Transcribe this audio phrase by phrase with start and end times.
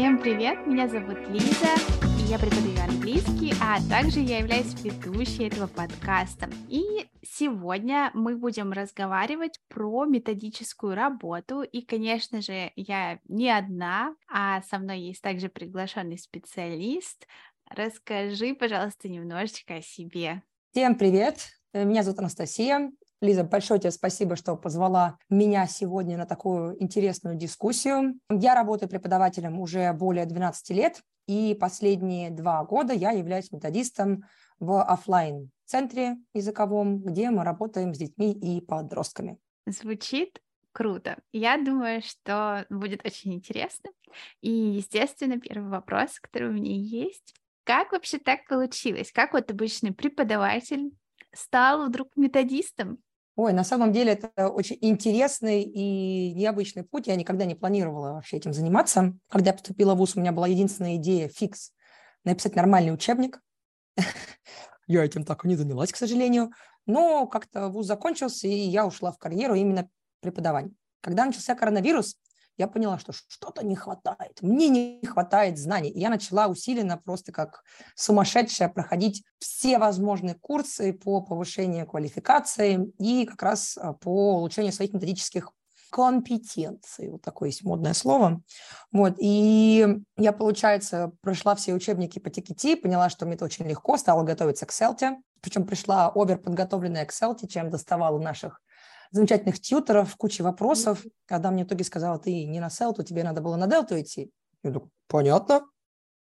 [0.00, 1.74] Всем привет, меня зовут Лиза,
[2.18, 6.48] и я преподаю английский, а также я являюсь ведущей этого подкаста.
[6.70, 14.62] И сегодня мы будем разговаривать про методическую работу, и, конечно же, я не одна, а
[14.62, 17.26] со мной есть также приглашенный специалист.
[17.68, 20.40] Расскажи, пожалуйста, немножечко о себе.
[20.70, 22.90] Всем привет, меня зовут Анастасия,
[23.20, 28.18] Лиза, большое тебе спасибо, что позвала меня сегодня на такую интересную дискуссию.
[28.30, 34.24] Я работаю преподавателем уже более 12 лет, и последние два года я являюсь методистом
[34.58, 39.38] в офлайн центре языковом, где мы работаем с детьми и подростками.
[39.66, 40.40] Звучит
[40.72, 41.18] круто.
[41.30, 43.90] Я думаю, что будет очень интересно.
[44.40, 47.34] И, естественно, первый вопрос, который у меня есть.
[47.64, 49.12] Как вообще так получилось?
[49.12, 50.90] Как вот обычный преподаватель
[51.32, 52.98] стал вдруг методистом?
[53.36, 57.06] Ой, на самом деле это очень интересный и необычный путь.
[57.06, 59.14] Я никогда не планировала вообще этим заниматься.
[59.28, 61.72] Когда я поступила в ВУЗ, у меня была единственная идея фикс
[62.24, 63.40] написать нормальный учебник.
[64.86, 66.50] Я этим так и не занялась, к сожалению.
[66.84, 69.88] Но как-то ВУЗ закончился, и я ушла в карьеру именно
[70.20, 70.72] преподавания.
[71.00, 72.16] Когда начался коронавирус,
[72.56, 74.42] я поняла, что что-то не хватает.
[74.42, 75.90] Мне не хватает знаний.
[75.90, 77.62] И я начала усиленно, просто как
[77.94, 84.92] сумасшедшая, проходить все возможные курсы по повышению квалификации и как раз а, по улучшению своих
[84.92, 85.52] методических
[85.90, 87.10] компетенций.
[87.10, 88.40] Вот такое есть модное слово.
[88.92, 89.14] Вот.
[89.18, 94.22] И я, получается, прошла все учебники по TKT, поняла, что мне это очень легко, стала
[94.22, 95.16] готовиться к CELT.
[95.40, 98.60] Причем пришла овер подготовленная к CELT, чем доставала наших
[99.10, 101.04] замечательных тьютеров, куча вопросов.
[101.26, 104.30] Когда мне в итоге сказала, ты не на селту, тебе надо было на делту идти.
[104.62, 105.62] Я думаю, понятно,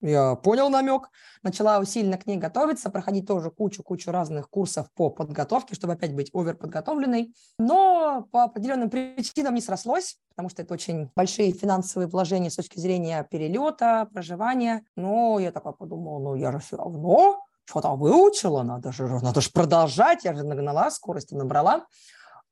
[0.04, 1.08] я понял намек.
[1.42, 6.30] Начала усиленно к ней готовиться, проходить тоже кучу-кучу разных курсов по подготовке, чтобы опять быть
[6.34, 7.34] оверподготовленной.
[7.58, 12.78] Но по определенным причинам не срослось, потому что это очень большие финансовые вложения с точки
[12.78, 14.84] зрения перелета, проживания.
[14.94, 19.50] Но я такая подумала, ну я же все равно что-то выучила, надо же, надо же
[19.50, 21.86] продолжать, я же нагнала, скорости набрала.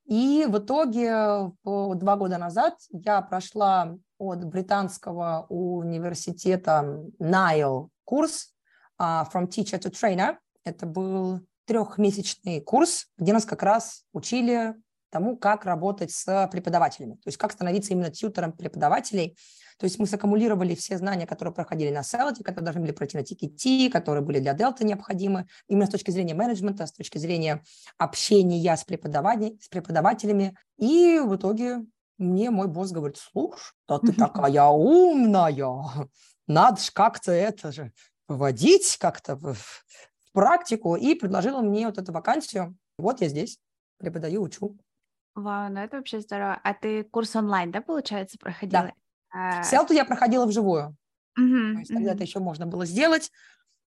[0.07, 8.55] И в итоге два года назад я прошла от британского университета Найл курс
[9.01, 10.37] uh, From Teacher to Trainer.
[10.65, 14.75] Это был трехмесячный курс, где нас как раз учили
[15.13, 19.37] тому, как работать с преподавателями, то есть как становиться именно тьютером преподавателей.
[19.79, 23.23] То есть мы саккумулировали все знания, которые проходили на селте, которые должны были пройти на
[23.23, 27.63] TKT, которые были для Delta необходимы, именно с точки зрения менеджмента, с точки зрения
[27.99, 30.57] общения с, с преподавателями.
[30.79, 31.85] И в итоге
[32.17, 36.09] мне мой босс говорит, слушай, да ты такая умная,
[36.47, 37.93] надо же как-то это же
[38.29, 42.77] вводить как-то в, в практику, и предложила мне вот эту вакансию.
[42.99, 43.59] Вот я здесь,
[43.99, 44.79] преподаю, учу.
[45.35, 46.61] Вау, ну это вообще здорово.
[46.63, 48.83] А ты курс онлайн, да, получается, проходила?
[48.83, 48.93] Да.
[49.33, 49.63] А...
[49.63, 50.97] Селту я проходила вживую.
[51.39, 52.05] Угу, То есть угу.
[52.05, 53.31] это еще можно было сделать.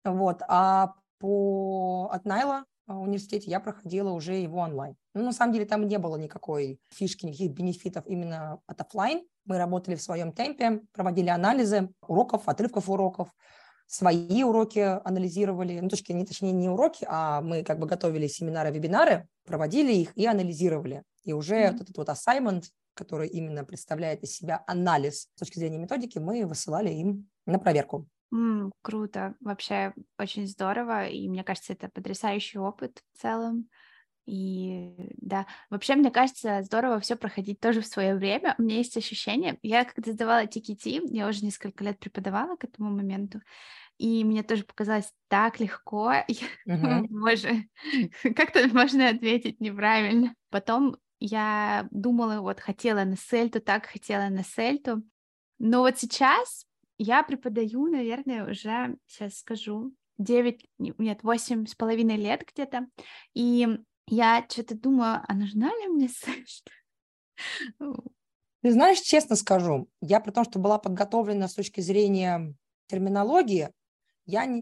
[0.05, 0.41] Вот.
[0.47, 4.95] А по от Найла а, университете я проходила уже его онлайн.
[5.13, 9.25] Ну, на самом деле там не было никакой фишки, никаких бенефитов именно от офлайн.
[9.45, 13.29] Мы работали в своем темпе, проводили анализы уроков, отрывков уроков,
[13.87, 18.71] свои уроки анализировали, ну, точки, не, точнее, не уроки, а мы как бы готовили семинары,
[18.71, 21.03] вебинары, проводили их и анализировали.
[21.23, 21.71] И уже mm-hmm.
[21.71, 22.63] вот этот вот assignment,
[22.93, 28.07] который именно представляет из себя анализ с точки зрения методики, мы высылали им на проверку.
[28.33, 33.69] Mm, круто, вообще очень здорово, и мне кажется, это потрясающий опыт в целом.
[34.25, 38.55] И да, вообще, мне кажется, здорово все проходить тоже в свое время.
[38.57, 42.89] У меня есть ощущение, я когда сдавала TKT, я уже несколько лет преподавала к этому
[42.89, 43.41] моменту,
[43.97, 46.13] и мне тоже показалось так легко.
[46.67, 47.05] Uh-huh.
[47.09, 47.67] Боже,
[48.35, 50.33] как-то можно ответить неправильно.
[50.49, 55.03] Потом я думала, вот хотела на сельту, так хотела на сельту.
[55.57, 56.65] Но вот сейчас
[56.97, 62.87] я преподаю, наверное, уже, сейчас скажу, 9, нет, восемь с половиной лет где-то.
[63.33, 63.65] И
[64.07, 66.71] я что-то думаю, а нужна ли мне сельта?
[68.61, 72.53] Ты знаешь, честно скажу, я при том, что была подготовлена с точки зрения
[72.87, 73.69] терминологии,
[74.25, 74.61] я,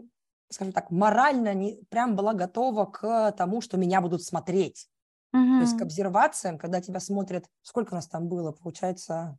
[0.51, 4.90] скажем так, морально не, прям была готова к тому, что меня будут смотреть.
[5.33, 5.43] Угу.
[5.43, 9.37] То есть к обсервациям, когда тебя смотрят, сколько у нас там было, получается,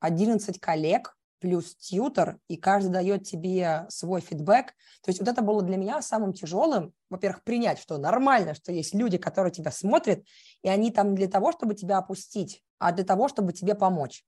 [0.00, 4.66] 11 коллег плюс тьютер, и каждый дает тебе свой фидбэк.
[4.66, 8.94] То есть вот это было для меня самым тяжелым, во-первых, принять, что нормально, что есть
[8.94, 10.24] люди, которые тебя смотрят,
[10.62, 14.24] и они там для того, чтобы тебя опустить, а для того, чтобы тебе помочь.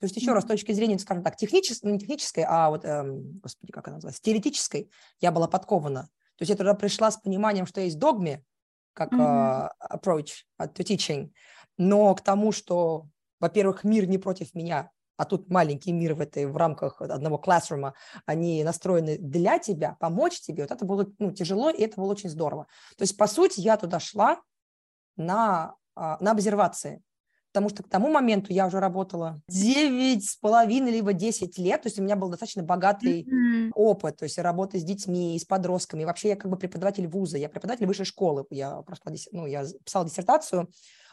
[0.00, 0.34] То есть еще mm-hmm.
[0.34, 3.96] раз, с точки зрения, скажем так, технической, не технической, а вот, эм, господи, как она
[3.98, 4.90] называется, теоретической,
[5.20, 6.04] я была подкована.
[6.36, 8.42] То есть я туда пришла с пониманием, что есть догме,
[8.94, 9.20] как mm-hmm.
[9.20, 11.30] uh, approach to teaching,
[11.76, 13.06] но к тому, что,
[13.40, 17.94] во-первых, мир не против меня, а тут маленький мир в этой в рамках одного классрума,
[18.26, 22.30] они настроены для тебя, помочь тебе, вот это было ну, тяжело, и это было очень
[22.30, 22.66] здорово.
[22.96, 24.40] То есть, по сути, я туда шла
[25.16, 27.02] на, а, на обсервации,
[27.54, 31.86] потому что к тому моменту я уже работала 9 с половиной либо 10 лет, то
[31.86, 33.70] есть у меня был достаточно богатый mm-hmm.
[33.76, 36.02] опыт, то есть работа с детьми, с подростками.
[36.02, 40.04] Вообще я как бы преподаватель вуза, я преподаватель высшей школы, я, прошла, ну, я писала
[40.04, 40.68] диссертацию,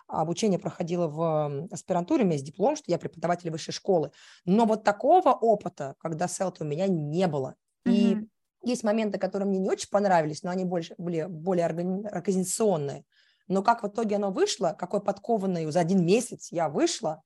[0.08, 4.12] обучение проходило в аспирантуре, у меня есть диплом, что я преподаватель высшей школы.
[4.44, 7.54] Но вот такого опыта, когда селта у меня не было.
[7.86, 7.94] Mm-hmm.
[7.94, 8.28] И
[8.64, 13.06] есть моменты, которые мне не очень понравились, но они больше были более организационные.
[13.51, 17.21] Но как в итоге оно вышло, какой подкованный за один месяц я вышла,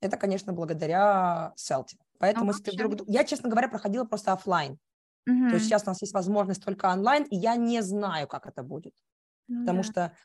[0.00, 1.96] это, конечно, благодаря Селте.
[2.18, 3.08] Поэтому, ну, если вдруг...
[3.08, 4.78] Я, честно говоря, проходила просто офлайн.
[5.26, 5.48] Угу.
[5.48, 8.62] То есть сейчас у нас есть возможность только онлайн, и я не знаю, как это
[8.62, 8.94] будет.
[9.48, 9.84] Ну, потому да.
[9.84, 10.16] что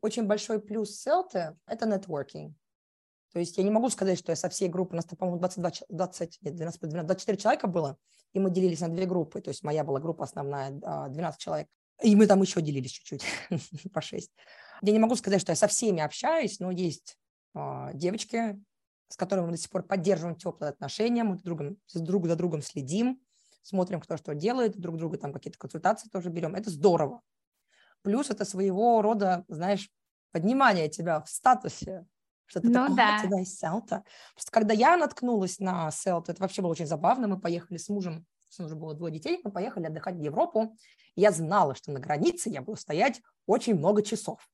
[0.00, 2.54] очень большой плюс Селты– это нетворкинг.
[3.32, 5.70] То есть я не могу сказать, что я со всей группы, у нас, по-моему, 22,
[5.88, 7.96] 20, нет, 12, 12, 24 человека было,
[8.32, 9.40] и мы делились на две группы.
[9.40, 11.68] То есть моя была группа основная, 12 а, человек.
[12.02, 13.24] И мы там еще делились чуть-чуть,
[13.92, 14.30] по 6.
[14.82, 17.16] Я не могу сказать, что я со всеми общаюсь, но есть
[17.54, 18.62] э, девочки,
[19.08, 21.60] с которыми мы до сих пор поддерживаем теплые отношения, мы друг,
[21.94, 23.20] друг за другом следим,
[23.62, 26.54] смотрим, кто что делает, друг друга там какие-то консультации тоже берем.
[26.54, 27.20] Это здорово.
[28.02, 29.90] Плюс это своего рода, знаешь,
[30.32, 32.06] поднимание тебя в статусе,
[32.46, 33.18] что ты ну, такой, да.
[33.20, 34.04] у тебя есть селта.
[34.34, 38.26] Просто когда я наткнулась на селту, это вообще было очень забавно, мы поехали с мужем,
[38.58, 40.74] у нас уже было двое детей, мы поехали отдыхать в Европу,
[41.16, 44.48] я знала, что на границе я буду стоять очень много часов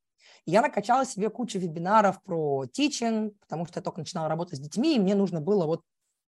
[0.44, 4.96] я накачала себе кучу вебинаров про teaching, потому что я только начинала работать с детьми,
[4.96, 5.82] и мне нужно было вот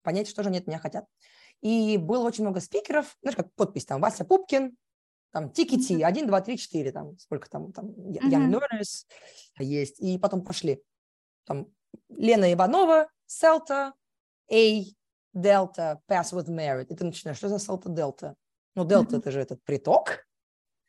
[0.04, 1.06] понять, что же они от меня хотят.
[1.62, 4.76] И было очень много спикеров, знаешь, как подпись там Вася Пупкин,
[5.32, 9.06] там Тикити, 1, 2, 3, 4, там сколько там, там Young Learners
[9.60, 10.82] есть, и потом пошли.
[11.46, 11.68] Там
[12.10, 13.94] Лена Иванова, Селта,
[14.52, 14.84] A,
[15.36, 16.88] Delta, Pass with Merit.
[16.90, 18.36] И ты начинаешь, что за Селта Delta?
[18.76, 20.27] Ну, Delta это же этот приток,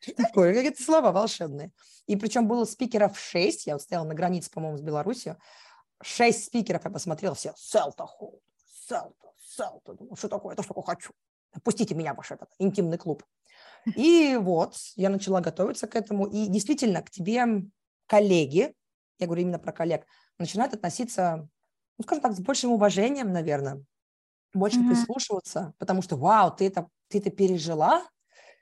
[0.17, 0.53] такое?
[0.53, 1.71] Какие-то слова волшебные.
[2.07, 3.67] И причем было спикеров шесть.
[3.67, 5.37] Я вот стояла на границе, по-моему, с Беларусью.
[6.01, 7.53] Шесть спикеров я посмотрела все.
[7.57, 8.41] Селта Холд,
[8.87, 9.93] Селта, Селта.
[9.93, 10.53] Думаю, что такое?
[10.53, 11.13] Я тоже такое хочу.
[11.63, 13.23] Пустите меня в ваш этот интимный клуб.
[13.95, 16.25] И вот я начала готовиться к этому.
[16.25, 17.45] И действительно, к тебе
[18.07, 18.73] коллеги,
[19.19, 20.05] я говорю именно про коллег,
[20.37, 21.47] начинают относиться,
[21.97, 23.83] ну, скажем так, с большим уважением, наверное,
[24.53, 24.87] больше mm-hmm.
[24.87, 28.03] прислушиваться, потому что, вау, ты это, ты это пережила,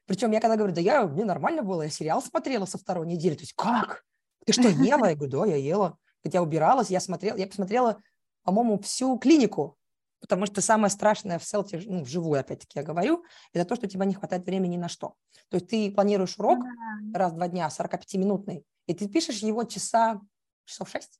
[0.08, 3.36] причем я когда говорю, да я, мне нормально было, я сериал смотрела со второй недели.
[3.36, 4.04] То есть как?
[4.46, 5.10] Ты что, ела?
[5.10, 5.98] Я говорю, да, я ела.
[6.24, 8.02] Хотя убиралась, я смотрела, я посмотрела,
[8.44, 9.78] по-моему, всю клинику,
[10.22, 13.24] потому что самое страшное в селте, ну, вживую, опять-таки, я говорю,
[13.54, 15.16] это то, что у тебя не хватает времени на что.
[15.50, 16.60] То есть ты планируешь урок
[17.14, 20.22] раз в два дня, 45-минутный, и ты пишешь его часа,
[20.66, 21.20] часов шесть.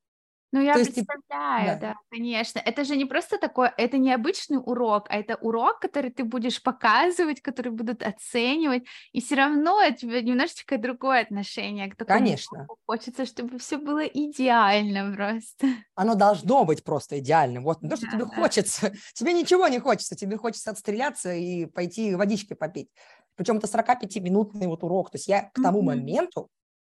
[0.54, 1.94] Ну, я То представляю, есть, да.
[1.94, 2.60] да, конечно.
[2.60, 6.64] Это же не просто такое, это не обычный урок, а это урок, который ты будешь
[6.64, 12.20] показывать, который будут оценивать, и все равно у тебя немножечко другое отношение к такому.
[12.20, 12.60] Конечно.
[12.60, 12.78] Уроку.
[12.86, 15.68] Хочется, чтобы все было идеально просто.
[15.96, 17.64] Оно должно быть просто идеальным.
[17.64, 18.36] Вот не то, что да, тебе да.
[18.36, 18.94] хочется.
[19.14, 22.90] Тебе ничего не хочется, тебе хочется отстреляться и пойти водички попить.
[23.36, 25.12] Причем это 45-минутный вот урок.
[25.12, 25.86] То есть я к тому mm-hmm.
[25.86, 26.50] моменту,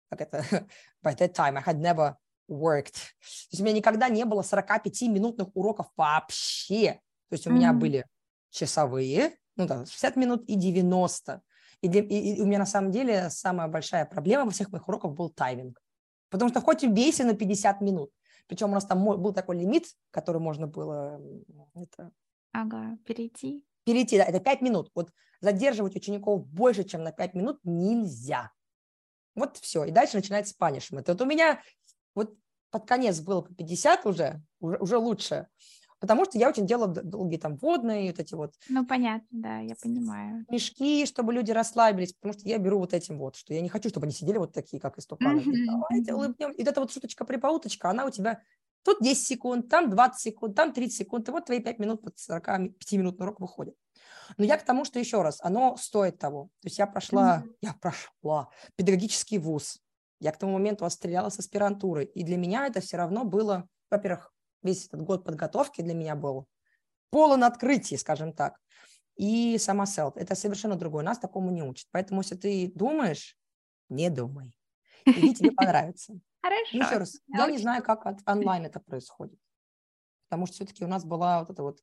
[0.09, 0.43] как это,
[1.03, 2.15] by that time, I had never
[2.49, 2.93] worked.
[2.93, 6.99] То есть у меня никогда не было 45-минутных уроков вообще.
[7.29, 7.53] То есть у mm-hmm.
[7.53, 8.05] меня были
[8.49, 11.41] часовые, ну да, 60 минут и 90.
[11.81, 14.87] И, для, и, и у меня на самом деле самая большая проблема во всех моих
[14.87, 15.81] уроках был тайминг.
[16.29, 18.11] Потому что хоть убейся на 50 минут.
[18.47, 21.21] Причем у нас там был такой лимит, который можно было...
[21.73, 22.11] Это...
[22.51, 23.63] Ага, перейти.
[23.83, 24.91] Перейти, да, это 5 минут.
[24.95, 28.51] Вот задерживать учеников больше, чем на 5 минут нельзя.
[29.35, 29.85] Вот все.
[29.85, 31.07] И дальше начинается панишмент.
[31.07, 31.61] Вот у меня
[32.13, 32.35] вот
[32.75, 35.47] под конец было по 50 уже, уже, уже лучше,
[36.01, 38.53] потому что я очень делала долгие там водные, вот эти вот.
[38.67, 40.45] Ну, понятно, да, я понимаю.
[40.49, 43.87] Мешки, чтобы люди расслабились, потому что я беру вот этим вот, что я не хочу,
[43.87, 45.39] чтобы они сидели вот такие, как истопаны.
[45.39, 45.65] Mm-hmm.
[45.67, 46.51] Давайте улыбнем.
[46.51, 48.41] И вот эта вот шуточка-припауточка, она у тебя
[48.83, 52.15] тут 10 секунд, там 20 секунд, там 30 секунд, и вот твои 5 минут под
[52.17, 53.75] 45-минутный урок выходит.
[54.35, 56.49] Но я к тому, что еще раз, оно стоит того.
[56.61, 57.55] То есть я прошла, mm-hmm.
[57.61, 59.79] я прошла педагогический вуз,
[60.19, 62.05] я к тому моменту отстреляла с аспирантуры.
[62.05, 66.47] И для меня это все равно было, во-первых, весь этот год подготовки для меня был
[67.09, 68.59] полон открытий, скажем так.
[69.15, 70.17] И сама селт.
[70.17, 71.03] Это совершенно другое.
[71.03, 71.87] Нас такому не учат.
[71.91, 73.37] Поэтому, если ты думаешь,
[73.89, 74.57] не думай.
[75.05, 76.19] Иди, тебе понравится.
[76.41, 76.77] Хорошо.
[76.77, 79.39] Еще раз, я не знаю, как онлайн это происходит.
[80.27, 81.79] Потому что все-таки у нас была вот эта вот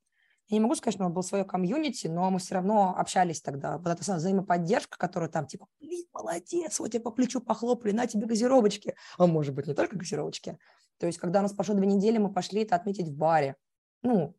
[0.49, 3.41] я не могу сказать, что у нас было свое комьюнити, но мы все равно общались
[3.41, 3.79] тогда.
[3.79, 8.27] Вот эта взаимоподдержка, которая там типа, блин, молодец, вот тебе по плечу похлопали, на тебе
[8.27, 8.95] газировочки.
[9.17, 10.59] А может быть, не только газировочки.
[10.99, 13.57] То есть, когда у нас прошло две недели, мы пошли это отметить в баре.
[14.03, 14.37] Ну,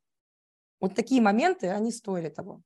[0.79, 2.61] Вот такие моменты, они стоили того.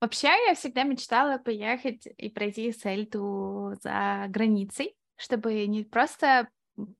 [0.00, 6.48] Вообще, я всегда мечтала поехать и пройти сельту за границей, чтобы не просто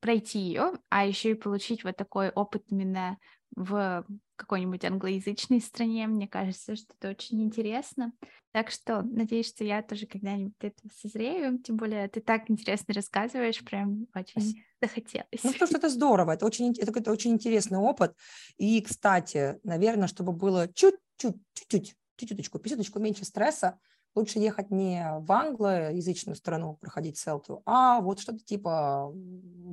[0.00, 3.18] пройти ее, а еще и получить вот такой опыт именно
[3.56, 4.04] в
[4.42, 6.06] какой-нибудь англоязычной стране.
[6.06, 8.12] Мне кажется, что это очень интересно.
[8.52, 11.58] Так что надеюсь, что я тоже когда-нибудь это созрею.
[11.58, 15.42] Тем более ты так интересно рассказываешь, прям очень захотелось.
[15.42, 18.14] Ну, потому что это здорово, это очень, это, это очень интересный опыт.
[18.58, 23.78] И, кстати, наверное, чтобы было чуть-чуть, чуть-чуть, чуть-чуточку, писюточку меньше стресса,
[24.14, 29.14] лучше ехать не в англоязычную страну проходить селту, а вот что-то типа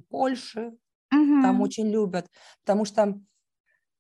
[0.09, 0.67] Польши,
[1.11, 1.41] угу.
[1.41, 2.27] там очень любят,
[2.63, 3.19] потому что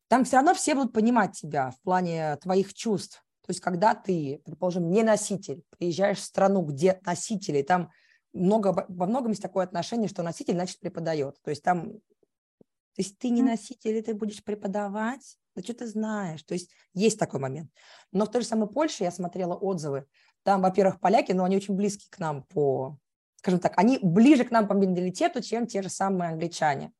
[0.09, 3.23] там все равно все будут понимать тебя в плане твоих чувств.
[3.45, 7.91] То есть когда ты, предположим, не носитель, приезжаешь в страну, где носители, там
[8.33, 11.39] много, во многом есть такое отношение, что носитель, значит, преподает.
[11.43, 15.87] То есть там, то есть ты не носитель, и ты будешь преподавать, да что ты
[15.87, 16.43] знаешь.
[16.43, 17.71] То есть есть такой момент.
[18.11, 20.05] Но в той же самой Польше я смотрела отзывы.
[20.43, 22.97] Там, во-первых, поляки, но они очень близки к нам по,
[23.35, 26.93] скажем так, они ближе к нам по менталитету, чем те же самые англичане.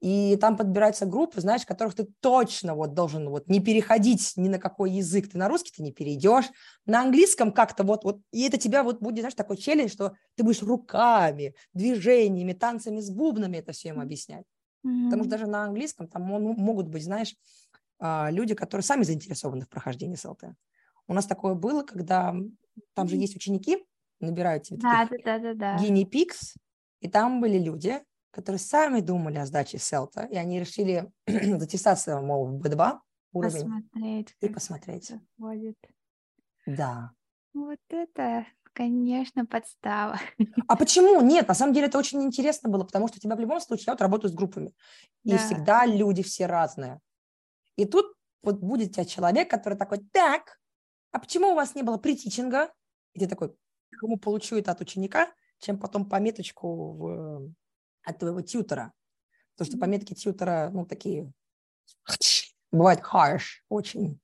[0.00, 4.58] И там подбираются группы, знаешь, которых ты точно вот должен вот не переходить ни на
[4.58, 5.30] какой язык.
[5.30, 6.50] Ты на русский ты не перейдешь,
[6.84, 10.44] на английском как-то вот, вот и это тебя вот будет, знаешь, такой челлендж, что ты
[10.44, 14.44] будешь руками, движениями, танцами с бубнами это все им объяснять.
[14.84, 15.04] Mm-hmm.
[15.04, 17.34] Потому что даже на английском там могут быть, знаешь,
[17.98, 20.44] а, люди, которые сами заинтересованы в прохождении СЛТ.
[21.06, 22.34] У нас такое было, когда
[22.94, 23.84] там же есть ученики,
[24.20, 25.76] набирают тебе да, да, да, да, да.
[25.76, 26.56] guinea pigs,
[27.00, 28.00] и там были люди,
[28.34, 32.98] которые сами думали о сдаче селта, и они решили затесаться, мол, в B2
[33.32, 33.52] уровень.
[33.52, 34.36] Посмотреть.
[34.40, 35.12] И посмотреть.
[35.36, 35.78] Будет.
[36.66, 37.12] Да.
[37.52, 40.18] Вот это, конечно, подстава.
[40.66, 41.20] А почему?
[41.20, 43.84] Нет, на самом деле это очень интересно было, потому что у тебя в любом случае,
[43.88, 44.74] я вот работаю с группами,
[45.22, 45.36] да.
[45.36, 47.00] и всегда люди все разные.
[47.76, 48.06] И тут
[48.42, 50.58] вот будет у тебя человек, который такой, так,
[51.12, 52.72] а почему у вас не было притичинга?
[53.12, 53.54] И ты такой,
[54.00, 57.54] кому получу это от ученика, чем потом пометочку в
[58.04, 58.92] от твоего тьютера.
[59.56, 61.32] Потому что пометки тьютера, ну, такие,
[62.72, 64.20] бывают harsh очень.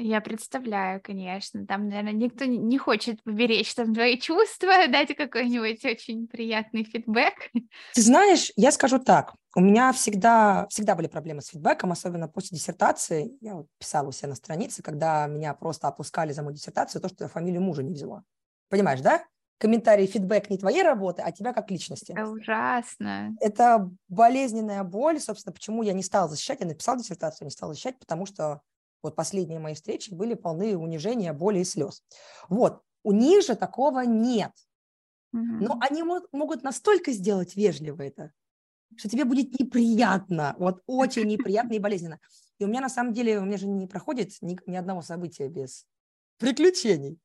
[0.00, 1.66] Я представляю, конечно.
[1.66, 7.50] Там, наверное, никто не хочет поберечь там твои чувства, дать какой-нибудь очень приятный фидбэк.
[7.94, 9.34] Ты знаешь, я скажу так.
[9.56, 13.36] У меня всегда, всегда были проблемы с фидбэком, особенно после диссертации.
[13.40, 17.08] Я вот писала у себя на странице, когда меня просто опускали за мою диссертацию, то,
[17.08, 18.22] что я фамилию мужа не взяла.
[18.68, 19.24] Понимаешь, да?
[19.58, 22.12] Комментарий, фидбэк не твоей работы, а тебя как личности.
[22.12, 23.36] Это ужасно.
[23.40, 27.98] Это болезненная боль, собственно, почему я не стала защищать, я написала диссертацию, не стала защищать,
[27.98, 28.62] потому что
[29.02, 32.02] вот последние мои встречи были полны унижения, боли и слез.
[32.48, 34.52] Вот, у них же такого нет.
[35.32, 35.42] Угу.
[35.42, 38.32] Но они могут настолько сделать вежливо это,
[38.96, 42.18] что тебе будет неприятно, вот очень неприятно и болезненно.
[42.58, 45.48] И у меня на самом деле, у меня же не проходит ни, ни одного события
[45.48, 45.86] без
[46.38, 47.20] приключений.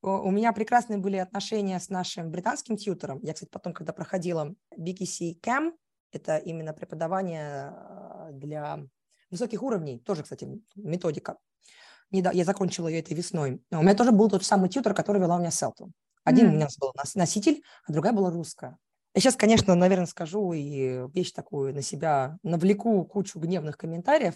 [0.00, 3.20] У меня прекрасные были отношения с нашим британским тьютором.
[3.22, 5.72] Я, кстати, потом, когда проходила BKC Cam,
[6.12, 8.80] это именно преподавание э, для
[9.30, 11.38] высоких уровней, тоже, кстати, методика.
[12.10, 13.62] Я закончила ее этой весной.
[13.70, 15.90] У меня тоже был тот самый тьютор, который вела у меня Селту.
[16.24, 16.50] Один mm.
[16.50, 18.76] у меня был носитель, а другая была русская.
[19.14, 24.34] Я сейчас, конечно, наверное, скажу и вещь такую на себя, навлеку кучу гневных комментариев,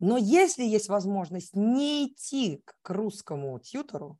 [0.00, 4.18] но если есть возможность не идти к русскому тьютору,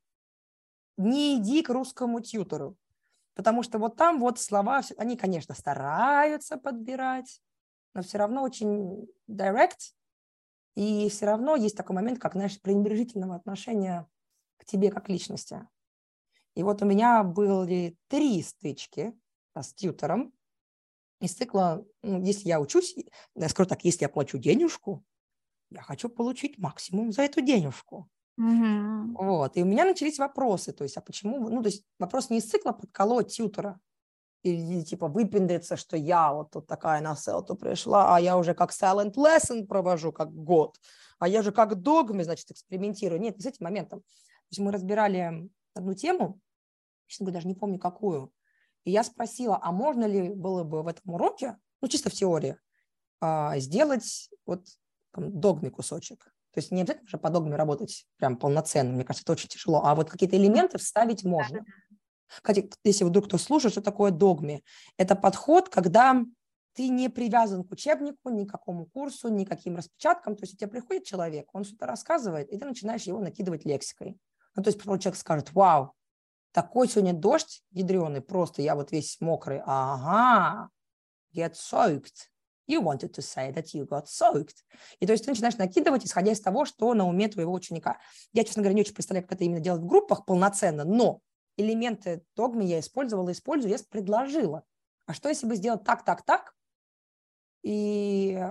[0.97, 2.77] не иди к русскому тьютору,
[3.35, 7.41] потому что вот там вот слова, они, конечно, стараются подбирать,
[7.95, 9.95] но все равно очень direct,
[10.77, 14.07] и все равно есть такой момент, как, знаешь, пренебрежительного отношения
[14.57, 15.67] к тебе как личности.
[16.55, 19.13] И вот у меня были три стычки
[19.55, 20.33] с тьютором
[21.21, 22.95] из цикла, ну, если я учусь,
[23.35, 25.05] я скажу так, если я плачу денежку,
[25.75, 28.09] я хочу получить максимум за эту денежку.
[28.37, 29.25] Угу.
[29.25, 29.57] Вот.
[29.57, 32.51] И у меня начались вопросы, то есть, а почему, ну, то есть вопрос не из
[32.51, 33.81] цикла подколоть тьютера,
[34.43, 38.73] или типа выпендриться, что я вот тут такая на селту пришла, а я уже как
[38.73, 40.79] silent lesson провожу, как год,
[41.19, 43.21] а я же как догме, значит, экспериментирую.
[43.21, 44.01] Нет, не с этим моментом.
[44.01, 46.41] То есть мы разбирали одну тему,
[47.07, 48.33] честно говоря, даже не помню какую,
[48.85, 52.59] и я спросила, а можно ли было бы в этом уроке, ну, чисто в теории,
[53.21, 54.67] а, сделать вот
[55.15, 56.25] там, догме кусочек.
[56.53, 59.83] То есть не обязательно уже по догме работать прям полноценно, мне кажется, это очень тяжело,
[59.85, 61.65] а вот какие-то элементы вставить можно.
[62.29, 64.63] Кстати, если вдруг кто слушает, что такое догме?
[64.97, 66.23] Это подход, когда
[66.75, 70.37] ты не привязан к учебнику, ни к какому курсу, ни к каким распечаткам.
[70.37, 74.19] То есть у тебя приходит человек, он что-то рассказывает, и ты начинаешь его накидывать лексикой.
[74.57, 75.95] Ну, то есть человек скажет, вау,
[76.53, 79.61] такой сегодня дождь ядреный, просто я вот весь мокрый.
[79.65, 80.71] Ага,
[81.35, 82.29] get soaked.
[82.67, 84.65] You wanted to say that you got soaked.
[85.01, 87.99] И то есть ты начинаешь накидывать, исходя из того, что на уме твоего ученика.
[88.33, 91.21] Я, честно говоря, не очень представляю, как это именно делать в группах полноценно, но
[91.57, 94.65] элементы догмы я использовала, использую, я предложила.
[95.07, 96.55] А что если бы сделать так, так, так?
[97.63, 98.43] И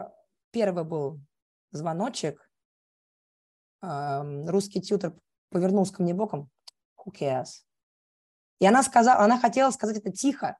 [0.52, 1.20] первый был
[1.72, 2.48] звоночек.
[3.82, 5.16] Русский тьютер
[5.50, 6.50] повернулся ко мне боком.
[7.04, 7.64] Who cares?
[8.60, 10.58] И она сказала, она хотела сказать это тихо.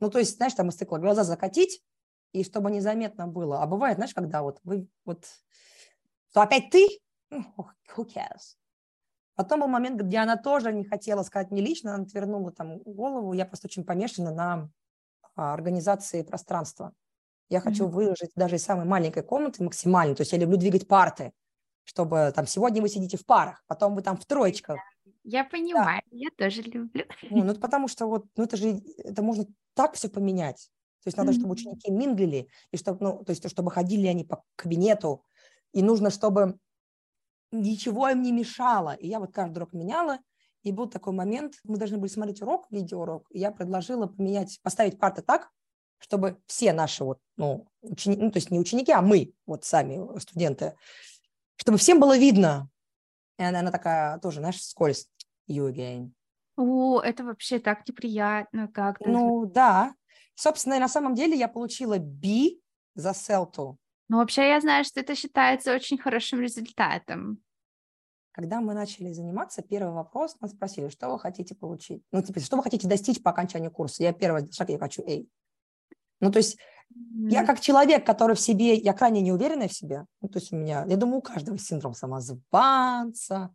[0.00, 1.80] Ну, то есть, знаешь, там из цикла глаза закатить,
[2.32, 3.62] и чтобы незаметно было.
[3.62, 5.24] А бывает, знаешь, когда вот вы вот,
[6.32, 6.86] то опять ты,
[7.30, 7.44] ну,
[7.96, 8.56] who cares?
[9.34, 13.32] Потом был момент, где она тоже не хотела сказать мне лично, она отвернула там голову.
[13.32, 14.70] Я просто очень помешана на
[15.34, 16.92] а, организации пространства.
[17.48, 17.62] Я mm-hmm.
[17.62, 20.14] хочу выложить даже из самой маленькой комнаты максимально.
[20.14, 21.32] То есть я люблю двигать парты,
[21.84, 24.78] чтобы там сегодня вы сидите в парах, потом вы там в троечках.
[25.24, 26.16] Я понимаю, да.
[26.16, 27.04] я тоже люблю.
[27.30, 30.70] Ну, ну, потому что вот, ну, это же, это можно так все поменять.
[31.02, 34.44] То есть надо, чтобы ученики минглили, и чтобы, ну, то есть чтобы ходили они по
[34.54, 35.24] кабинету,
[35.72, 36.58] и нужно, чтобы
[37.50, 38.94] ничего им не мешало.
[38.94, 40.18] И я вот каждый урок меняла,
[40.62, 44.98] и был такой момент, мы должны были смотреть урок, видеоурок, и я предложила поменять, поставить
[44.98, 45.50] парты так,
[45.98, 50.18] чтобы все наши вот, ну, ученики, ну, то есть не ученики, а мы, вот сами
[50.18, 50.76] студенты,
[51.56, 52.68] чтобы всем было видно.
[53.38, 55.08] И она, она такая тоже, знаешь, скользь,
[55.48, 56.12] you again.
[56.56, 59.08] О, это вообще так неприятно как-то.
[59.08, 59.94] Ну, да.
[60.42, 62.56] Собственно, на самом деле я получила B
[62.96, 63.78] за селту.
[64.08, 67.38] Ну, вообще я знаю, что это считается очень хорошим результатом.
[68.32, 72.02] Когда мы начали заниматься, первый вопрос нас спросили, что вы хотите получить?
[72.10, 74.02] Ну, типа, что вы хотите достичь по окончанию курса?
[74.02, 75.24] Я первый шаг, я хочу A.
[76.18, 76.58] Ну, то есть
[76.92, 77.30] mm-hmm.
[77.30, 80.52] я как человек, который в себе, я крайне не уверенная в себе, ну, то есть
[80.52, 83.54] у меня, я думаю, у каждого синдром самозванца,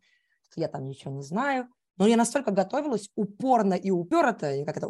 [0.49, 1.67] что я там ничего не знаю,
[1.97, 4.87] но я настолько готовилась упорно и уперто, как это,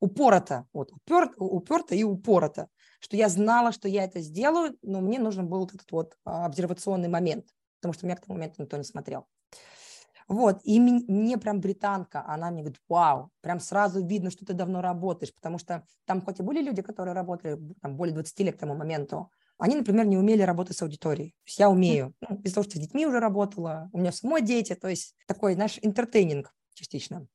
[0.00, 2.68] упорото, вот, упер, уперто и упорото,
[3.00, 6.46] что я знала, что я это сделаю, но мне нужен был вот этот вот а,
[6.46, 7.46] обсервационный момент,
[7.80, 9.26] потому что меня к тому моменту никто не смотрел.
[10.28, 14.82] Вот, и мне прям британка, она мне говорит, вау, прям сразу видно, что ты давно
[14.82, 18.58] работаешь, потому что там хоть и были люди, которые работали там, более 20 лет к
[18.58, 21.30] тому моменту, они, например, не умели работать с аудиторией.
[21.30, 24.42] То есть я умею, ну, из-за того, что с детьми уже работала, у меня самой
[24.42, 27.28] дети, то есть такой наш интертейнинг частично.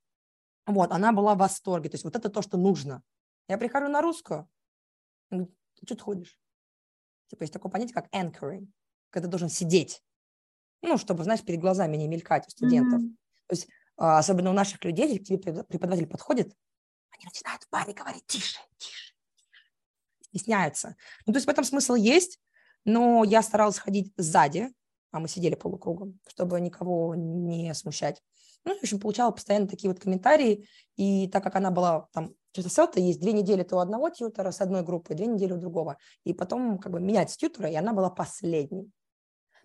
[0.72, 1.90] Вот, она была в восторге.
[1.90, 3.04] То есть вот это то, что нужно.
[3.48, 4.50] Я прихожу на русскую,
[5.30, 5.48] ты
[5.86, 6.40] что ты ходишь?
[7.28, 8.68] Типа есть такое понятие, как anchoring,
[9.10, 10.04] когда ты должен сидеть.
[10.82, 13.02] Ну, чтобы, знаешь, перед глазами не мелькать у студентов.
[13.02, 13.16] Mm-hmm.
[13.48, 16.56] То есть а, особенно у наших людей, если к тебе преподаватель подходит,
[17.12, 19.64] они начинают в паре говорить тише, тише, тише.
[20.22, 20.96] Стесняются.
[21.26, 22.40] Ну, то есть в этом смысл есть,
[22.84, 24.74] но я старалась ходить сзади,
[25.12, 28.24] а мы сидели полукругом, чтобы никого не смущать.
[28.66, 33.00] Ну, в общем, получала постоянно такие вот комментарии, и так как она была там, что-то
[33.00, 36.34] есть две недели то у одного тьютера с одной группой, две недели у другого, и
[36.34, 38.92] потом как бы менять тьютера, и она была последней.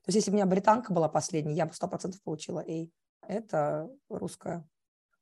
[0.06, 2.92] То есть если бы у меня британка была последней, я бы сто процентов получила «Эй,
[3.26, 4.66] это русская».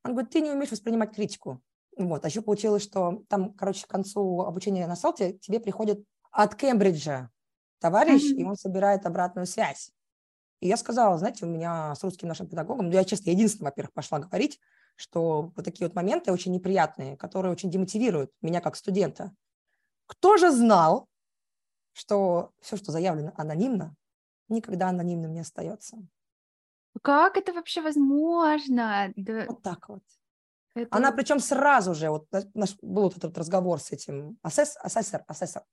[0.03, 1.59] Он говорит, ты не умеешь воспринимать критику.
[1.97, 6.53] Вот, а еще получилось, что там, короче, к концу обучения на Салте тебе приходит от
[6.53, 7.31] Кембриджа
[7.79, 8.35] товарищ, mm-hmm.
[8.35, 9.91] и он собирает обратную связь.
[10.59, 14.19] И я сказала, знаете, у меня с русским нашим педагогом, я, честно, единственная, во-первых, пошла
[14.19, 14.59] говорить,
[14.95, 19.33] что вот такие вот моменты очень неприятные, которые очень демотивируют меня как студента.
[20.05, 21.07] Кто же знал,
[21.93, 23.95] что все, что заявлено анонимно,
[24.47, 25.97] никогда анонимным не остается?
[27.01, 29.11] Как это вообще возможно?
[29.15, 29.45] Да.
[29.47, 30.03] Вот так вот.
[30.75, 30.95] Это...
[30.95, 35.63] Она причем сразу же, вот наш, был вот этот разговор с этим асесс, асессор, асессор,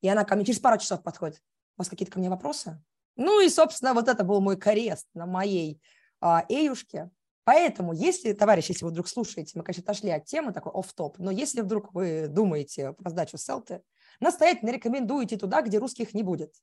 [0.00, 1.42] и она ко мне через пару часов подходит.
[1.76, 2.82] У вас какие-то ко мне вопросы?
[3.20, 5.78] Ну и, собственно, вот это был мой крест на моей
[6.22, 7.10] а, эюшке.
[7.44, 11.18] Поэтому, если, товарищи, если вы вдруг слушаете, мы, конечно, отошли от темы, такой оф топ
[11.18, 13.82] но если вдруг вы думаете про сдачу селты,
[14.20, 16.54] настоятельно рекомендую идти туда, где русских не будет.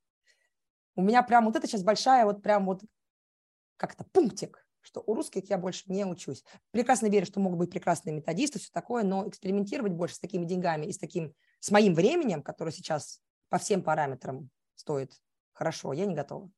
[0.96, 2.82] У меня прям вот это сейчас большая вот прям вот
[3.78, 6.44] как-то пунктик, что у русских я больше не учусь.
[6.72, 10.88] Прекрасно верю, что могут быть прекрасные методисты, все такое, но экспериментировать больше с такими деньгами
[10.88, 15.12] и с таким, с моим временем, которое сейчас по всем параметрам стоит
[15.58, 16.50] хорошо, я не готова.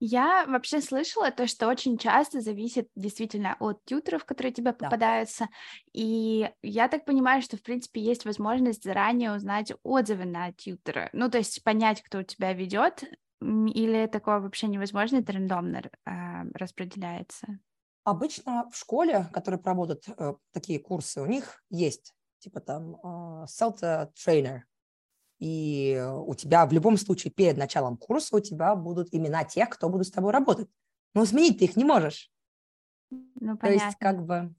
[0.00, 5.46] Я вообще слышала то, что очень часто зависит действительно от тьютеров, которые тебе попадаются.
[5.46, 5.50] Да.
[5.92, 11.10] И я так понимаю, что, в принципе, есть возможность заранее узнать отзывы на тьютера.
[11.12, 13.02] Ну, то есть понять, кто у тебя ведет,
[13.40, 16.10] или такое вообще невозможно, это рандомно э,
[16.54, 17.58] распределяется?
[18.04, 24.60] Обычно в школе, которые проводят э, такие курсы, у них есть типа там э, self-trainer,
[25.38, 29.88] и у тебя в любом случае перед началом курса у тебя будут имена тех, кто
[29.88, 30.68] будут с тобой работать.
[31.14, 32.30] Но сменить ты их не можешь.
[33.10, 33.58] Ну, понятно.
[33.58, 34.54] То есть как бы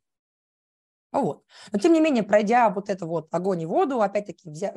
[1.11, 1.43] Вот.
[1.71, 4.73] Но тем не менее, пройдя вот это вот огонь и воду, опять-таки взя...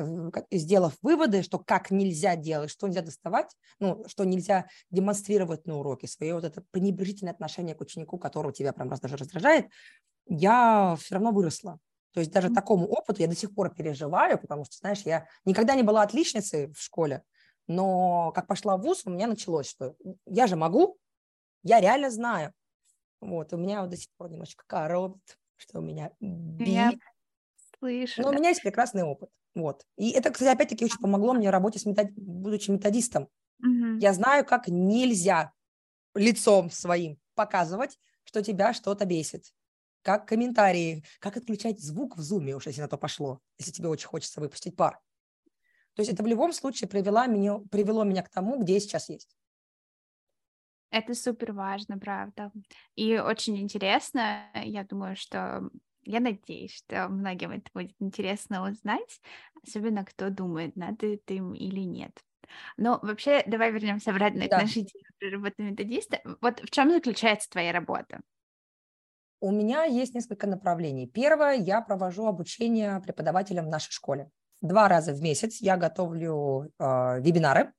[0.50, 6.08] сделав выводы, что как нельзя делать, что нельзя доставать, ну, что нельзя демонстрировать на уроке,
[6.08, 9.66] свое вот это пренебрежительное отношение к ученику, которого тебя прям раз даже раздражает,
[10.26, 11.78] я все равно выросла.
[12.12, 15.74] То есть даже такому опыту я до сих пор переживаю, потому что, знаешь, я никогда
[15.74, 17.22] не была отличницей в школе,
[17.66, 19.96] но как пошла в ВУЗ, у меня началось, что
[20.26, 20.98] я же могу,
[21.62, 22.52] я реально знаю.
[23.20, 26.72] Вот, у меня вот до сих пор немножечко коробит что у меня би.
[26.72, 26.92] Я
[27.78, 28.22] слышу.
[28.22, 29.30] Но у меня есть прекрасный опыт.
[29.54, 29.86] Вот.
[29.96, 32.10] И это, кстати, опять-таки очень помогло мне в работе, с метод...
[32.12, 33.28] будучи методистом.
[33.60, 33.98] Угу.
[34.00, 35.52] Я знаю, как нельзя
[36.14, 39.44] лицом своим показывать, что тебя что-то бесит.
[40.02, 44.08] Как комментарии, как отключать звук в зуме, уж если на то пошло, если тебе очень
[44.08, 45.00] хочется выпустить пар.
[45.94, 49.08] То есть это в любом случае привело меня, привело меня к тому, где я сейчас
[49.08, 49.36] есть.
[50.90, 52.52] Это супер важно, правда.
[52.96, 54.50] И очень интересно.
[54.54, 55.70] Я думаю, что
[56.04, 59.20] я надеюсь, что многим это будет интересно узнать,
[59.62, 62.12] особенно кто думает, надо это им или нет.
[62.76, 64.58] Но вообще, давай вернемся обратно да.
[64.58, 66.20] к нашей теме работы методиста.
[66.40, 68.20] Вот в чем заключается твоя работа?
[69.42, 71.08] У меня есть несколько направлений.
[71.08, 74.30] Первое, я провожу обучение преподавателям в нашей школе.
[74.60, 77.72] Два раза в месяц я готовлю э, вебинары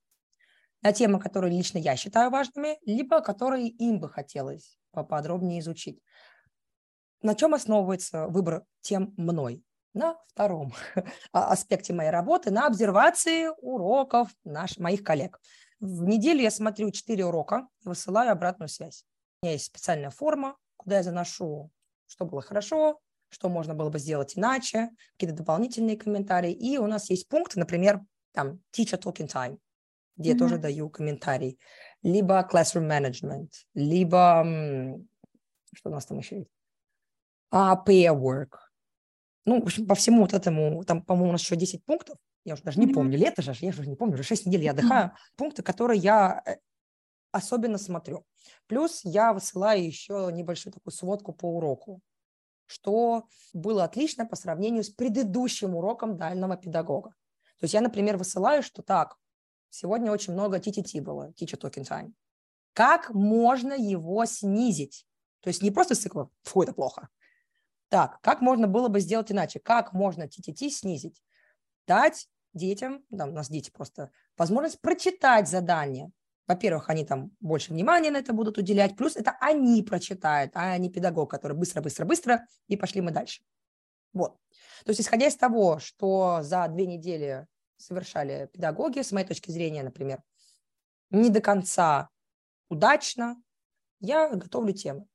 [0.82, 6.02] на темы, которые лично я считаю важными, либо которые им бы хотелось поподробнее изучить.
[7.21, 9.63] На чем основывается выбор тем мной?
[9.93, 10.73] На втором
[11.32, 15.39] а, аспекте моей работы, на обсервации уроков наш, моих коллег.
[15.80, 19.06] В неделю я смотрю 4 урока и высылаю обратную связь.
[19.41, 21.72] У меня есть специальная форма, куда я заношу,
[22.08, 26.52] что было хорошо, что можно было бы сделать иначе, какие-то дополнительные комментарии.
[26.52, 28.02] И у нас есть пункты, например,
[28.34, 29.58] там teacher talking time
[30.15, 30.34] где mm-hmm.
[30.34, 31.60] я тоже даю комментарий,
[32.02, 34.46] либо classroom management, либо
[35.76, 36.52] что у нас там еще есть?
[37.50, 38.58] А, pair work.
[39.46, 42.54] Ну, в общем, по всему вот этому, там, по-моему, у нас еще 10 пунктов, я
[42.54, 42.93] уже даже не mm-hmm.
[42.93, 45.36] помню, лето же, я уже не помню, уже 6 недель я отдыхаю, mm-hmm.
[45.36, 46.58] пункты, которые я э,
[47.34, 48.26] особенно смотрю.
[48.67, 52.00] Плюс я высылаю еще небольшую такую сводку по уроку,
[52.65, 57.10] что было отлично по сравнению с предыдущим уроком дальнего педагога.
[57.60, 59.17] То есть я, например, высылаю, что так,
[59.76, 62.13] Сегодня очень много TTT было, Teacher Talking Time.
[62.74, 65.08] Как можно его снизить?
[65.39, 67.10] То есть не просто цикл «фу, это плохо».
[67.89, 69.60] Так, как можно было бы сделать иначе?
[69.60, 71.24] Как можно TTT снизить?
[71.88, 76.12] Дать детям, да, у нас дети просто, возможность прочитать задание.
[76.47, 80.89] Во-первых, они там больше внимания на это будут уделять, плюс это они прочитают, а не
[80.89, 83.43] педагог, который быстро-быстро-быстро, и пошли мы дальше.
[84.12, 84.38] Вот.
[84.86, 89.84] То есть, исходя из того, что за две недели совершали педагоги, с моей точки зрения,
[89.84, 90.21] например,
[91.10, 92.10] не до конца
[92.69, 93.41] удачно,
[93.99, 95.08] я готовлю темы.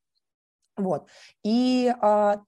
[0.76, 1.08] Вот.
[1.42, 2.42] И а,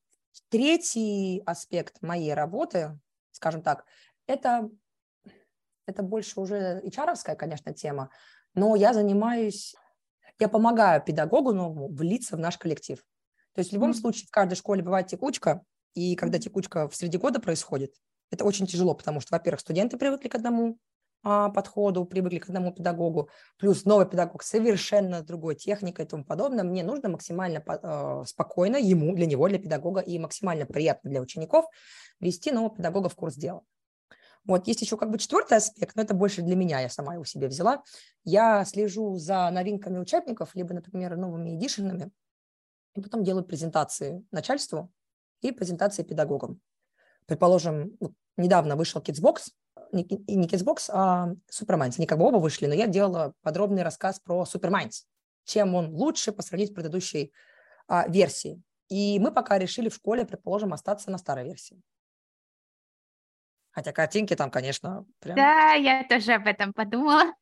[0.49, 2.99] третий аспект моей работы,
[3.33, 3.85] скажем так,
[4.27, 4.71] это,
[5.87, 8.11] это больше уже hr конечно, тема,
[8.55, 9.75] но я занимаюсь,
[10.39, 12.99] я помогаю педагогу новому влиться в наш коллектив.
[13.55, 13.95] То есть в любом mm-hmm.
[13.95, 15.63] случае в каждой школе бывает текучка,
[15.95, 17.95] и когда текучка в среди года происходит,
[18.31, 20.79] это очень тяжело, потому что, во-первых, студенты привыкли к одному
[21.23, 26.65] а, подходу, привыкли к одному педагогу, плюс новый педагог совершенно другой техникой и тому подобное.
[26.65, 31.67] Мне нужно максимально э, спокойно ему, для него, для педагога и максимально приятно для учеников
[32.21, 33.63] вести нового педагога в курс дела.
[34.45, 37.25] Вот, есть еще как бы четвертый аспект, но это больше для меня, я сама его
[37.25, 37.83] себе взяла.
[38.25, 42.11] Я слежу за новинками учебников, либо, например, новыми эдишенами,
[42.95, 44.91] и потом делаю презентации начальству
[45.43, 46.61] и презентации педагогам
[47.31, 47.97] предположим,
[48.37, 49.53] недавно вышел Kidsbox,
[49.93, 51.95] не, не Kidsbox, а Superminds.
[51.97, 55.05] Они как бы оба вышли, но я делала подробный рассказ про Superminds,
[55.45, 57.33] чем он лучше по сравнению с предыдущей
[57.87, 58.61] а, версией.
[58.89, 61.81] И мы пока решили в школе, предположим, остаться на старой версии.
[63.81, 65.37] Хотя картинки там, конечно, прям...
[65.37, 67.33] Да, я тоже об этом подумала.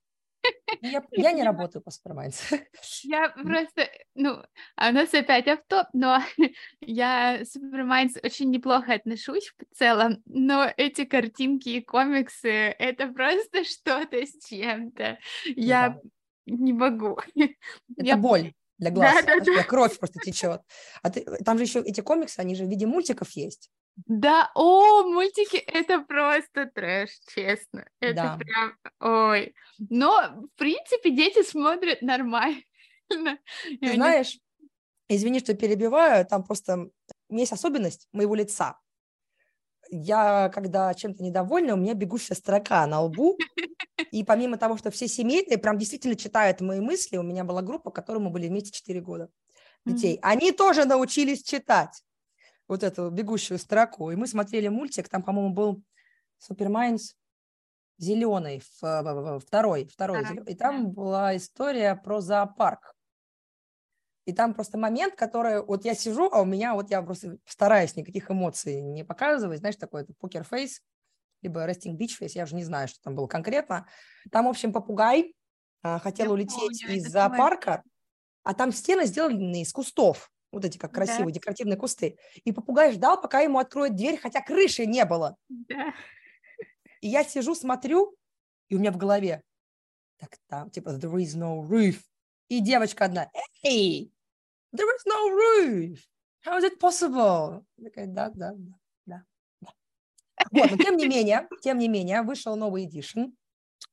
[0.80, 2.56] Ну, я, я не работаю по Superminds.
[3.02, 4.40] Я просто, ну,
[4.76, 6.22] а у нас опять автоп, но
[6.80, 14.24] я Superminds очень неплохо отношусь в целом, но эти картинки и комиксы, это просто что-то
[14.24, 15.18] с чем-то.
[15.44, 16.00] Я да.
[16.46, 17.18] не могу.
[17.34, 17.54] Это
[17.96, 18.16] я...
[18.16, 19.64] боль для глаз, да, да, да.
[19.64, 20.60] кровь просто течет.
[21.02, 23.72] А ты, там же еще эти комиксы, они же в виде мультиков есть.
[24.06, 27.84] Да, о, мультики это просто трэш, честно.
[28.00, 28.38] Это да.
[28.38, 29.54] прям, ой.
[29.78, 32.62] Но, в принципе, дети смотрят нормально.
[33.08, 34.38] Ты знаешь,
[35.08, 36.90] извини, что перебиваю, там просто
[37.28, 38.78] есть особенность моего лица.
[39.90, 43.38] Я, когда чем-то недовольна, у меня бегущая строка на лбу,
[44.12, 47.90] и помимо того, что все семейные прям действительно читают мои мысли, у меня была группа,
[47.90, 49.30] которой мы были вместе 4 года
[49.86, 50.22] детей, mm-hmm.
[50.22, 52.02] они тоже научились читать.
[52.68, 54.10] Вот эту бегущую строку.
[54.10, 55.82] И мы смотрели мультик, там, по-моему, был
[56.38, 57.16] Super Minds
[57.98, 60.24] зеленый, второй, второй.
[60.24, 62.94] А, и там была история про зоопарк.
[64.24, 67.96] И там просто момент, который, вот я сижу, а у меня, вот я просто стараюсь
[67.96, 70.82] никаких эмоций не показывать, знаешь, такой poker face,
[71.40, 73.86] либо resting beach face, я уже не знаю, что там было конкретно.
[74.30, 75.34] Там, в общем, попугай
[75.82, 77.82] а, хотел я улететь помню, из зоопарка,
[78.42, 81.32] а там стены сделаны из кустов, вот эти как красивые да.
[81.32, 82.18] декоративные кусты.
[82.44, 85.36] И попугай ждал, пока ему откроют дверь, хотя крыши не было.
[85.48, 85.94] Да.
[87.00, 88.16] И я сижу, смотрю,
[88.68, 89.42] и у меня в голове,
[90.18, 91.96] так там, типа, there is no roof.
[92.48, 93.30] И девочка одна,
[93.62, 94.12] эй,
[94.74, 95.98] there is no roof.
[96.44, 97.64] How is it possible?
[97.82, 98.74] такая, да, да, да,
[99.06, 99.24] да.
[100.50, 103.26] Вот, но тем не менее, тем не менее, вышел новый эдишн.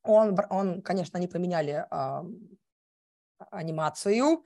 [0.01, 1.85] Он, он, конечно, они поменяли
[3.51, 4.43] анимацию,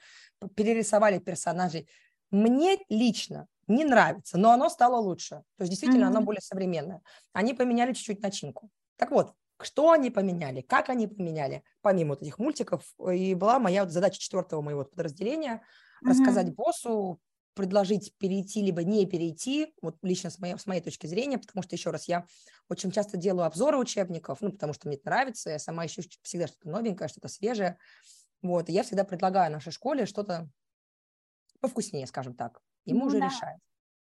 [0.56, 1.90] перерисовали персонажей.
[2.32, 5.44] Мне лично не нравится, но оно стало лучше.
[5.58, 6.18] То есть действительно mm-hmm.
[6.18, 7.02] оно более современное.
[7.34, 8.70] Они поменяли чуть-чуть начинку.
[8.98, 13.84] Так вот, что они поменяли, как они поменяли, помимо вот этих мультиков, и была моя
[13.84, 15.62] вот задача четвертого моего подразделения
[16.04, 16.10] mm-hmm.
[16.10, 17.20] рассказать боссу,
[17.60, 21.76] предложить перейти либо не перейти, вот лично с моей, с моей точки зрения, потому что,
[21.76, 22.26] еще раз, я
[22.70, 26.48] очень часто делаю обзоры учебников, ну, потому что мне это нравится, я сама ищу всегда
[26.48, 27.78] что-то новенькое, что-то свежее,
[28.42, 30.50] вот, и я всегда предлагаю нашей школе что-то
[31.60, 33.26] повкуснее, скажем так, и мы ну, уже да.
[33.26, 33.60] решаем.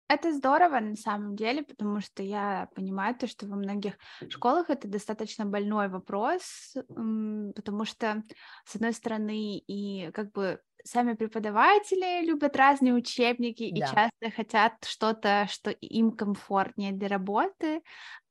[0.09, 3.95] Это здорово на самом деле, потому что я понимаю то, что во многих
[4.29, 8.23] школах это достаточно больной вопрос, потому что,
[8.63, 13.77] с одной стороны, и как бы сами преподаватели любят разные учебники да.
[13.77, 17.81] и часто хотят что-то, что им комфортнее для работы,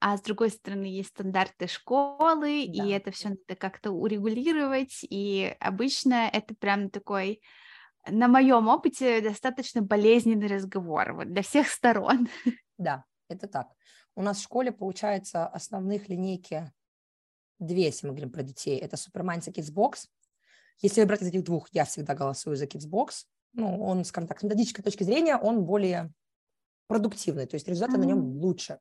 [0.00, 2.85] а с другой стороны есть стандарты школы, да.
[2.85, 7.40] и это все надо как-то урегулировать, и обычно это прям такой
[8.09, 12.28] на моем опыте достаточно болезненный разговор вот, для всех сторон.
[12.78, 13.68] Да, это так.
[14.14, 16.70] У нас в школе, получается, основных линейки
[17.59, 18.78] две, если мы говорим про детей.
[18.78, 20.09] Это Superman и Kidsbox.
[20.80, 23.24] Если выбрать из этих двух, я всегда голосую за Kidsbox.
[23.54, 26.12] Ну, он, скажем так, с методической точки зрения, он более
[26.88, 28.00] продуктивный, то есть результаты mm-hmm.
[28.00, 28.78] на нем лучше.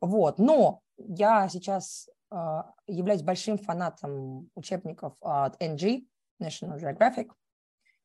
[0.00, 2.36] Вот, но я сейчас э,
[2.86, 6.06] являюсь большим фанатом учебников от NG,
[6.42, 7.30] National Geographic,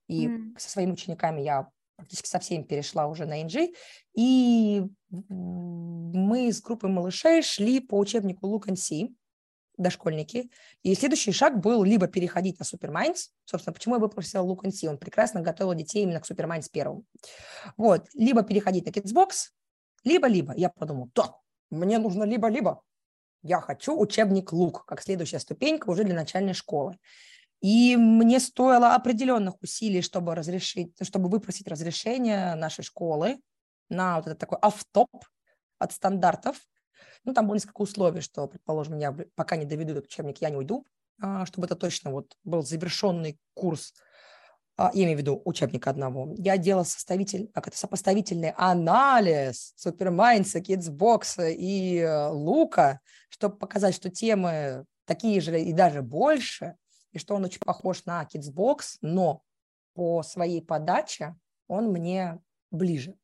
[0.07, 0.59] и mm.
[0.59, 3.73] со своими учениками я практически со всеми перешла уже на NG,
[4.13, 9.15] и мы с группой малышей шли по учебнику Look and See,
[9.77, 10.49] дошкольники,
[10.83, 14.97] и следующий шаг был либо переходить на Superminds, собственно, почему я Look and See, он
[14.97, 17.05] прекрасно готовил детей именно к Superminds первым,
[17.77, 19.51] вот, либо переходить на Kidsbox,
[20.03, 21.35] либо-либо, я подумала, да,
[21.69, 22.81] мне нужно либо-либо,
[23.47, 26.97] я хочу учебник Лук, как следующая ступенька уже для начальной школы.
[27.61, 33.39] И мне стоило определенных усилий, чтобы разрешить, чтобы выпросить разрешение нашей школы
[33.87, 35.09] на вот этот такой автоп
[35.77, 36.57] от стандартов.
[37.23, 40.57] Ну, там было несколько условий, что, предположим, я пока не доведу этот учебник, я не
[40.57, 40.85] уйду,
[41.21, 43.93] а, чтобы это точно вот был завершенный курс,
[44.77, 46.33] а, я имею в виду учебника одного.
[46.37, 54.09] Я делала составитель, как это, сопоставительный анализ Супермайнса, Кидсбокса и э, Лука, чтобы показать, что
[54.09, 56.75] темы такие же и даже больше,
[57.13, 59.43] и что он очень похож на Kidsbox, но
[59.93, 61.35] по своей подаче
[61.67, 63.15] он мне ближе.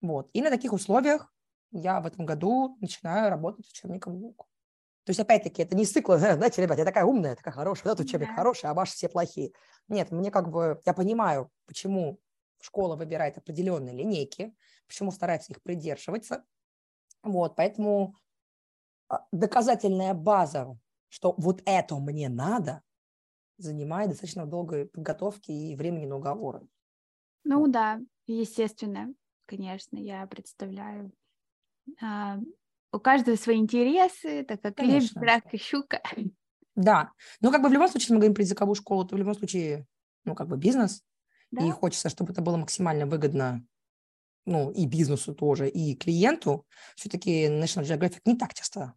[0.00, 0.30] Вот.
[0.32, 1.32] И на таких условиях
[1.72, 4.46] я в этом году начинаю работать с учебником ЛУК.
[5.04, 8.06] То есть, опять-таки, это не цикл, знаете, ребят, я такая умная, такая хорошая, вот этот
[8.06, 8.34] учебник да.
[8.34, 9.52] хороший, а ваши все плохие.
[9.88, 12.20] Нет, мне как бы, я понимаю, почему
[12.60, 14.54] школа выбирает определенные линейки,
[14.86, 16.44] почему старается их придерживаться.
[17.22, 18.14] Вот, поэтому
[19.08, 20.78] а, доказательная база,
[21.08, 22.82] что вот это мне надо,
[23.58, 26.66] занимает достаточно долгой подготовки и времени на уговоры.
[27.44, 29.12] Ну да, естественно,
[29.46, 31.12] конечно, я представляю.
[32.00, 32.38] А,
[32.92, 36.02] у каждого свои интересы, так как лебедь, рак и щука.
[36.74, 39.18] Да, но как бы в любом случае, если мы говорим про языковую школу, то в
[39.18, 39.86] любом случае,
[40.24, 41.02] ну, как бы бизнес,
[41.50, 41.64] да?
[41.64, 43.64] и хочется, чтобы это было максимально выгодно
[44.46, 48.94] ну, и бизнесу тоже, и клиенту, все-таки National Geographic не так часто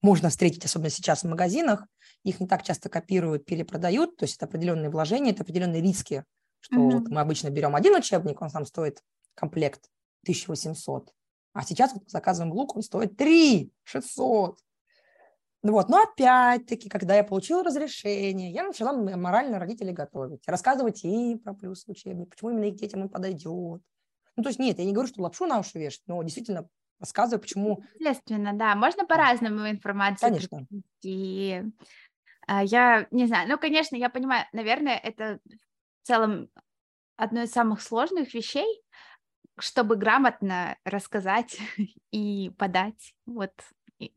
[0.00, 1.86] можно встретить, особенно сейчас в магазинах,
[2.22, 6.24] их не так часто копируют, перепродают, то есть это определенные вложения, это определенные риски,
[6.60, 6.90] что mm-hmm.
[6.90, 9.02] вот мы обычно берем один учебник, он сам стоит
[9.34, 9.88] комплект
[10.24, 11.12] 1800,
[11.52, 14.58] а сейчас вот заказываем лук, он стоит 3 600.
[15.62, 21.40] Ну вот, но опять-таки, когда я получила разрешение, я начала морально родителей готовить, рассказывать им
[21.40, 23.82] про плюсы учебника, почему именно их детям он подойдет.
[24.36, 26.68] Ну, то есть нет, я не говорю, что лапшу на уши вешать, но действительно
[27.00, 27.82] рассказываю, почему...
[27.98, 28.76] Естественно, да.
[28.76, 30.66] Можно по-разному информацию Конечно.
[31.02, 31.64] И
[32.46, 35.40] а, я не знаю, ну, конечно, я понимаю, наверное, это
[36.02, 36.48] в целом
[37.16, 38.80] одно из самых сложных вещей,
[39.62, 41.58] чтобы грамотно рассказать
[42.10, 43.14] и подать.
[43.26, 43.52] Вот.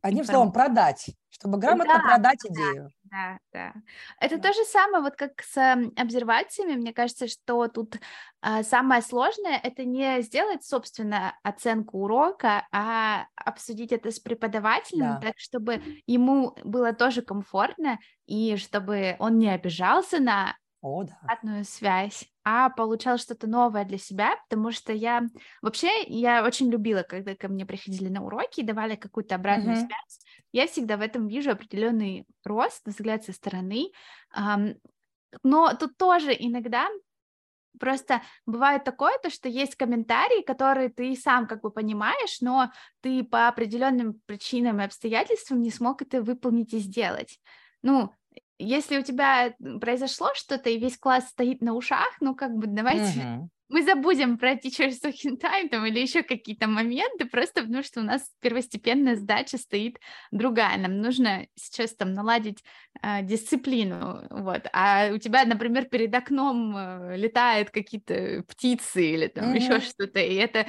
[0.01, 2.91] Одним словом, продать, чтобы грамотно да, продать идею.
[3.03, 3.73] Да, да.
[4.19, 4.49] Это да.
[4.49, 5.57] то же самое, вот как с
[5.97, 7.95] обсервациями, мне кажется, что тут
[8.41, 15.19] а, самое сложное— это не сделать, собственно, оценку урока, а обсудить это с преподавателем, да.
[15.19, 21.17] так, чтобы ему было тоже комфортно, и чтобы он не обижался на о, да.
[21.21, 25.23] обратную связь, а получал что-то новое для себя, потому что я
[25.61, 29.87] вообще я очень любила, когда ко мне приходили на уроки и давали какую-то обратную mm-hmm.
[29.87, 30.19] связь.
[30.51, 33.91] Я всегда в этом вижу определенный рост, взгляд со стороны.
[35.43, 36.87] Но тут тоже иногда
[37.79, 43.23] Просто бывает такое, то, что есть комментарии, которые ты сам как бы понимаешь, но ты
[43.23, 47.39] по определенным причинам и обстоятельствам не смог это выполнить и сделать.
[47.81, 48.13] Ну,
[48.61, 53.19] если у тебя произошло что-то, и весь класс стоит на ушах, ну, как бы давайте
[53.19, 53.47] uh-huh.
[53.69, 58.03] мы забудем про teacher's talking time там, или еще какие-то моменты, просто потому что у
[58.03, 59.97] нас первостепенная задача стоит
[60.31, 60.77] другая.
[60.77, 62.63] Нам нужно сейчас там наладить
[63.01, 64.67] э, дисциплину, вот.
[64.73, 69.57] А у тебя, например, перед окном э, летают какие-то птицы или там uh-huh.
[69.57, 70.67] еще что-то, и это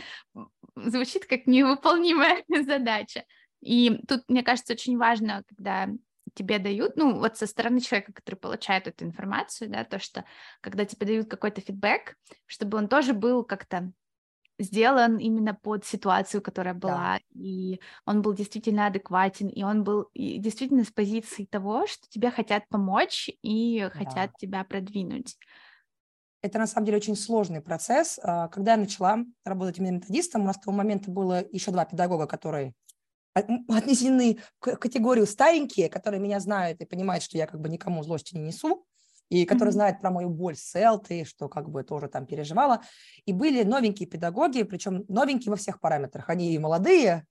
[0.76, 3.24] звучит как невыполнимая задача.
[3.60, 5.88] И тут, мне кажется, очень важно, когда
[6.34, 10.24] тебе дают, ну, вот со стороны человека, который получает эту информацию, да, то, что
[10.60, 12.16] когда тебе дают какой-то фидбэк,
[12.46, 13.92] чтобы он тоже был как-то
[14.58, 17.20] сделан именно под ситуацию, которая была, да.
[17.34, 22.68] и он был действительно адекватен, и он был действительно с позиции того, что тебе хотят
[22.68, 23.90] помочь и да.
[23.90, 25.36] хотят тебя продвинуть.
[26.42, 28.18] Это на самом деле очень сложный процесс.
[28.22, 31.84] А, когда я начала работать именно методистом, у нас в того момента было еще два
[31.84, 32.74] педагога, которые
[33.34, 38.34] отнесены к категорию старенькие, которые меня знают и понимают, что я как бы никому злости
[38.34, 38.86] не несу,
[39.28, 39.74] и которые mm-hmm.
[39.74, 42.82] знают про мою боль селты, что как бы тоже там переживала.
[43.24, 46.28] И были новенькие педагоги, причем новенькие во всех параметрах.
[46.28, 47.26] Они и молодые,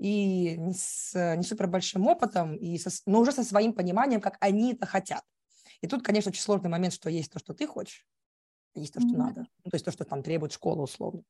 [0.00, 4.72] и с не супер большим опытом, и со, но уже со своим пониманием, как они
[4.72, 5.22] это хотят.
[5.80, 8.04] И тут, конечно, очень сложный момент, что есть то, что ты хочешь,
[8.74, 9.16] есть то, что mm-hmm.
[9.16, 9.46] надо.
[9.64, 11.22] Ну, то есть то, что там требует школа условно.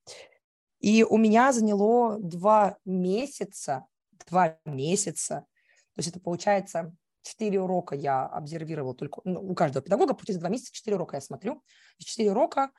[0.81, 3.85] И у меня заняло два месяца
[4.29, 5.47] два месяца.
[5.95, 10.49] То есть это получается четыре урока я обсервировала только, ну, у каждого педагога, через два
[10.49, 11.63] месяца четыре урока я смотрю.
[11.99, 12.71] Четыре урока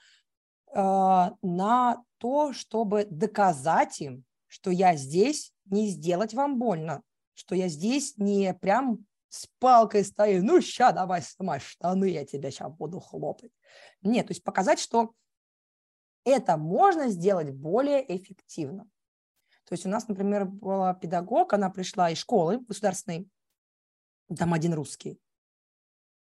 [0.74, 0.80] э,
[1.42, 7.02] на то, чтобы доказать им, что я здесь не сделать вам больно,
[7.34, 12.52] что я здесь не прям с палкой стою, ну, ща давай снимай штаны, я тебя
[12.52, 13.52] сейчас буду хлопать.
[14.02, 15.14] Нет, то есть показать, что
[16.24, 18.88] это можно сделать более эффективно.
[19.66, 23.28] То есть у нас, например, была педагог, она пришла из школы государственной,
[24.38, 25.20] там один русский.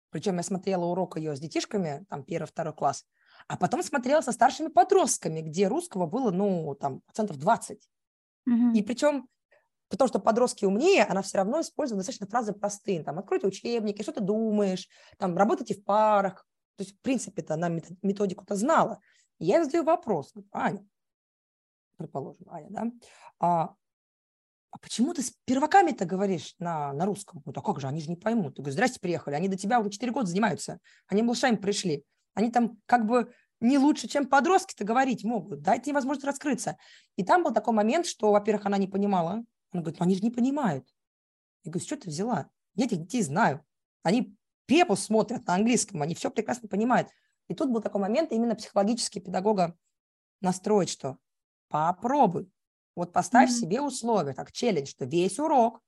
[0.09, 3.05] Причем я смотрела урок ее с детишками, там первый, второй класс,
[3.47, 7.89] а потом смотрела со старшими подростками, где русского было, ну, там, процентов 20.
[8.47, 8.73] Mm-hmm.
[8.73, 9.27] И причем,
[9.89, 13.03] потому что подростки умнее, она все равно использует достаточно фразы простые.
[13.03, 16.47] Там, откройте учебники, что ты думаешь, там, работайте в парах.
[16.77, 17.69] То есть, в принципе-то она
[18.01, 18.99] методику-то знала.
[19.37, 20.85] И я задаю вопрос, Аня,
[21.95, 22.91] предположим, Аня, да,
[23.39, 23.75] а,
[24.71, 27.41] а почему ты с перваками-то говоришь на, на русском?
[27.45, 28.55] Ну, а как же, они же не поймут.
[28.55, 32.03] Ты говоришь, здрасте, приехали, они до тебя уже 4 года занимаются, они малышами пришли,
[32.33, 33.31] они там как бы
[33.61, 36.77] не лучше, чем подростки-то говорить могут, дайте им возможность раскрыться.
[37.15, 40.21] И там был такой момент, что, во-первых, она не понимала, она говорит, ну они же
[40.21, 40.87] не понимают.
[41.63, 42.49] Я говорю, что ты взяла?
[42.75, 43.65] Я этих детей знаю.
[44.03, 47.09] Они пепу смотрят на английском, они все прекрасно понимают.
[47.47, 49.77] И тут был такой момент, именно психологически педагога
[50.41, 51.17] настроить, что
[51.75, 52.49] попробуй,
[52.95, 53.59] вот поставь mm-hmm.
[53.59, 55.81] себе условия, так, челлендж, что весь урок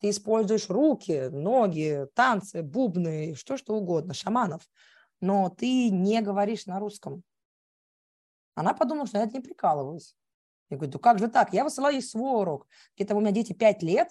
[0.00, 4.62] ты используешь руки, ноги, танцы, бубны, что что угодно, шаманов,
[5.20, 7.22] но ты не говоришь на русском.
[8.54, 10.16] Она подумала, что я это не прикалываюсь.
[10.70, 11.52] Я говорю, ну как же так?
[11.52, 12.66] Я высылаю ей свой урок.
[12.96, 14.08] Где-то у меня дети 5 лет,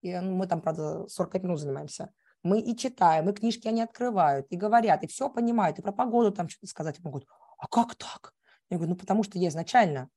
[0.00, 2.12] и ну, мы там, правда, 45 минут занимаемся.
[2.44, 6.30] Мы и читаем, и книжки они открывают, и говорят, и все понимают, и про погоду
[6.30, 7.26] там что-то сказать могут.
[7.58, 8.32] А как так?
[8.70, 10.08] Я говорю, ну потому что я изначально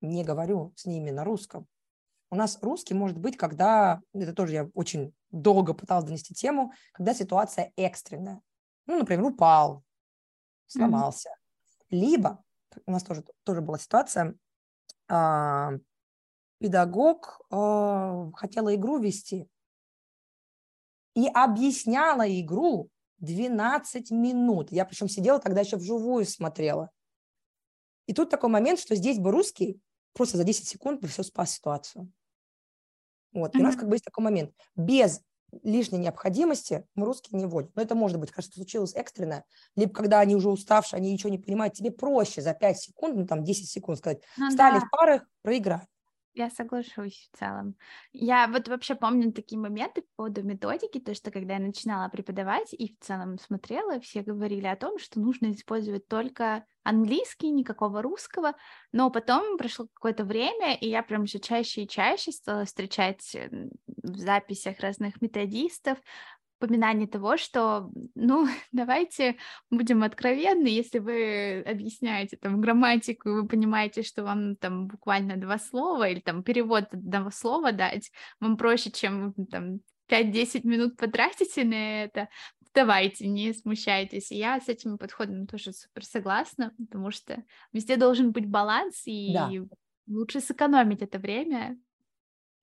[0.00, 1.66] не говорю с ними на русском.
[2.30, 7.14] У нас русский может быть, когда, это тоже я очень долго пыталась донести тему, когда
[7.14, 8.42] ситуация экстренная.
[8.86, 9.84] Ну, например, упал,
[10.66, 11.30] сломался.
[11.30, 11.86] Mm-hmm.
[11.90, 12.44] Либо,
[12.84, 14.34] у нас тоже, тоже была ситуация,
[15.08, 15.72] а,
[16.58, 19.48] педагог а, хотела игру вести
[21.14, 24.72] и объясняла игру 12 минут.
[24.72, 26.90] Я причем сидела тогда еще вживую смотрела.
[28.06, 29.80] И тут такой момент, что здесь бы русский
[30.16, 32.10] просто за 10 секунд бы все спас ситуацию.
[33.32, 33.54] Вот.
[33.54, 33.60] Mm-hmm.
[33.60, 34.52] У нас как бы есть такой момент.
[34.74, 35.20] Без
[35.62, 37.70] лишней необходимости мы русский не вводим.
[37.74, 39.44] Но это может быть, кажется, случилось экстренно,
[39.76, 43.26] либо когда они уже уставшие, они ничего не понимают, тебе проще за 5 секунд, ну
[43.26, 44.86] там 10 секунд сказать, ну, встали да.
[44.86, 45.86] в парах, проиграть.
[46.38, 47.76] Я соглашусь в целом.
[48.12, 52.74] Я вот вообще помню такие моменты по поводу методики, то, что когда я начинала преподавать
[52.74, 58.52] и в целом смотрела, все говорили о том, что нужно использовать только английский, никакого русского,
[58.92, 63.34] но потом прошло какое-то время, и я прям все чаще и чаще стала встречать
[64.02, 65.96] в записях разных методистов
[66.58, 69.36] упоминание того, что, ну, давайте
[69.70, 75.58] будем откровенны, если вы объясняете там грамматику, и вы понимаете, что вам там буквально два
[75.58, 82.04] слова или там перевод одного слова дать, вам проще, чем там 5-10 минут потратите на
[82.04, 82.28] это,
[82.74, 84.30] давайте, не смущайтесь.
[84.30, 87.42] И я с этим подходом тоже супер согласна, потому что
[87.72, 89.50] везде должен быть баланс, и да.
[90.06, 91.78] лучше сэкономить это время,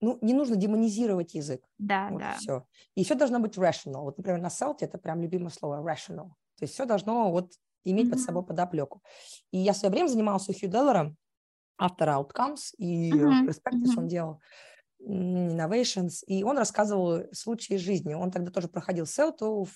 [0.04, 1.64] ну, не нужно демонизировать язык.
[1.78, 2.34] Да, вот да.
[2.34, 2.66] Все.
[2.96, 4.02] И все должно быть rational.
[4.02, 6.30] Вот, например, на селте это прям любимое слово rational.
[6.58, 7.54] То есть все должно вот
[7.86, 8.12] иметь mm-hmm.
[8.12, 9.02] под собой подоплеку.
[9.52, 11.16] И я в свое время занималась у Хью Деллера,
[11.78, 13.48] автора Outcomes, и mm-hmm.
[13.48, 13.98] Perspectives mm-hmm.
[13.98, 14.42] он делал,
[15.02, 18.14] Innovations, и он рассказывал случаи жизни.
[18.14, 19.74] Он тогда тоже проходил селту в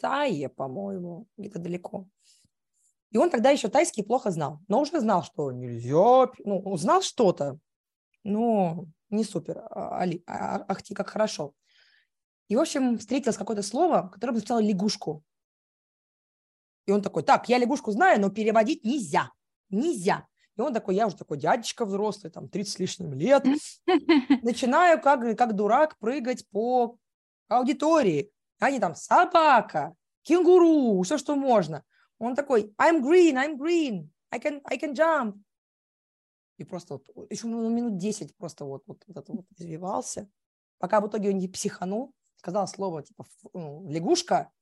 [0.00, 2.06] Тае, по-моему, где-то далеко.
[3.10, 7.58] И он тогда еще тайский плохо знал, но уже знал, что нельзя, ну, знал что-то,
[8.22, 11.54] но не супер, а, али, а, ахти, как хорошо.
[12.48, 15.24] И, в общем, встретилось какое-то слово, которое бы лягушку.
[16.86, 19.30] И он такой, так, я лягушку знаю, но переводить нельзя,
[19.68, 20.26] нельзя.
[20.56, 23.44] И он такой, я уже такой дядечка взрослый, там, 30 с лишним лет.
[24.42, 26.98] Начинаю как, как дурак прыгать по
[27.48, 28.32] аудитории.
[28.58, 31.84] Они там собака, кенгуру, все, что можно.
[32.18, 35.36] Он такой, I'm green, I'm green, I can, I can jump.
[36.60, 40.28] И просто вот, еще ну, минут 10 просто вот, вот, вот вот извивался,
[40.76, 44.52] пока в итоге он не психанул, сказал слово типа ну, лягушка,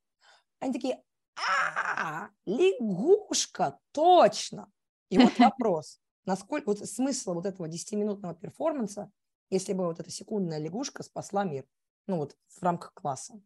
[0.59, 1.03] они такие,
[1.35, 4.71] а, лягушка, точно.
[5.09, 9.11] И вот вопрос, насколько вот смысл вот этого 10-минутного перформанса,
[9.49, 11.65] если бы вот эта секундная лягушка спасла мир,
[12.07, 13.41] ну вот в рамках класса.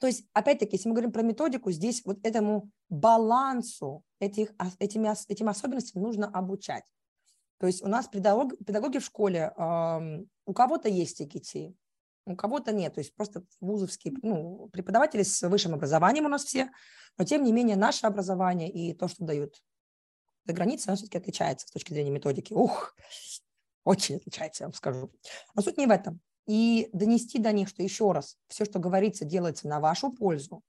[0.00, 5.48] То есть, опять-таки, если мы говорим про методику, здесь вот этому балансу этих, этими, этим
[5.48, 6.82] особенностям нужно обучать.
[7.58, 11.74] То есть у нас педагог, педагоги в школе, э, у кого-то есть ИКТ,
[12.26, 12.94] у кого-то нет.
[12.94, 16.70] То есть просто вузовские ну, преподаватели с высшим образованием у нас все,
[17.16, 19.62] но тем не менее наше образование и то, что дают
[20.44, 22.52] за границей, оно все-таки отличается с точки зрения методики.
[22.52, 22.94] Ух,
[23.84, 25.10] очень отличается, я вам скажу.
[25.54, 26.20] Но суть не в этом.
[26.46, 30.62] И донести до них, что еще раз, все, что говорится, делается на вашу пользу,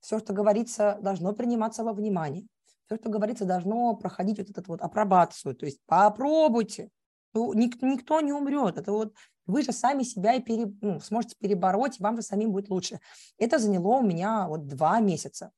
[0.00, 2.46] все, что говорится, должно приниматься во внимание
[2.86, 5.54] все, что говорится, должно проходить вот эту вот апробацию.
[5.54, 6.90] То есть попробуйте.
[7.34, 8.78] Ну, никто, никто не умрет.
[8.78, 9.14] Это вот
[9.46, 13.00] вы же сами себя и пере, ну, сможете перебороть, и вам же самим будет лучше.
[13.38, 15.50] Это заняло у меня вот два месяца.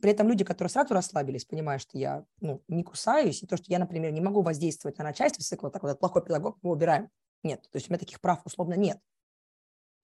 [0.00, 3.66] При этом люди, которые сразу расслабились, понимая, что я ну, не кусаюсь, и то, что
[3.68, 7.08] я, например, не могу воздействовать на начальство, цикла, так вот, плохой педагог, мы убираем.
[7.44, 8.98] Нет, то есть у меня таких прав условно нет.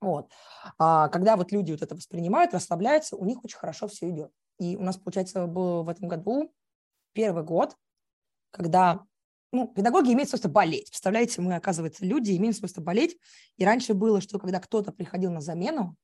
[0.01, 0.31] Вот.
[0.79, 4.31] А когда вот люди вот это воспринимают, расслабляются, у них очень хорошо все идет.
[4.59, 6.53] И у нас, получается, было в этом году
[7.13, 7.77] первый год,
[8.51, 9.05] когда
[9.53, 10.91] ну, педагоги имеют свойство болеть.
[10.91, 13.19] Представляете, мы, оказывается, люди имеем свойство болеть.
[13.57, 15.97] И раньше было, что когда кто-то приходил на замену,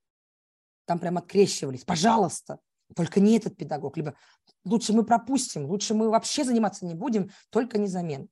[0.85, 2.59] там прям открещивались, пожалуйста,
[2.95, 4.15] только не этот педагог, либо
[4.63, 8.29] лучше мы пропустим, лучше мы вообще заниматься не будем, только не замен.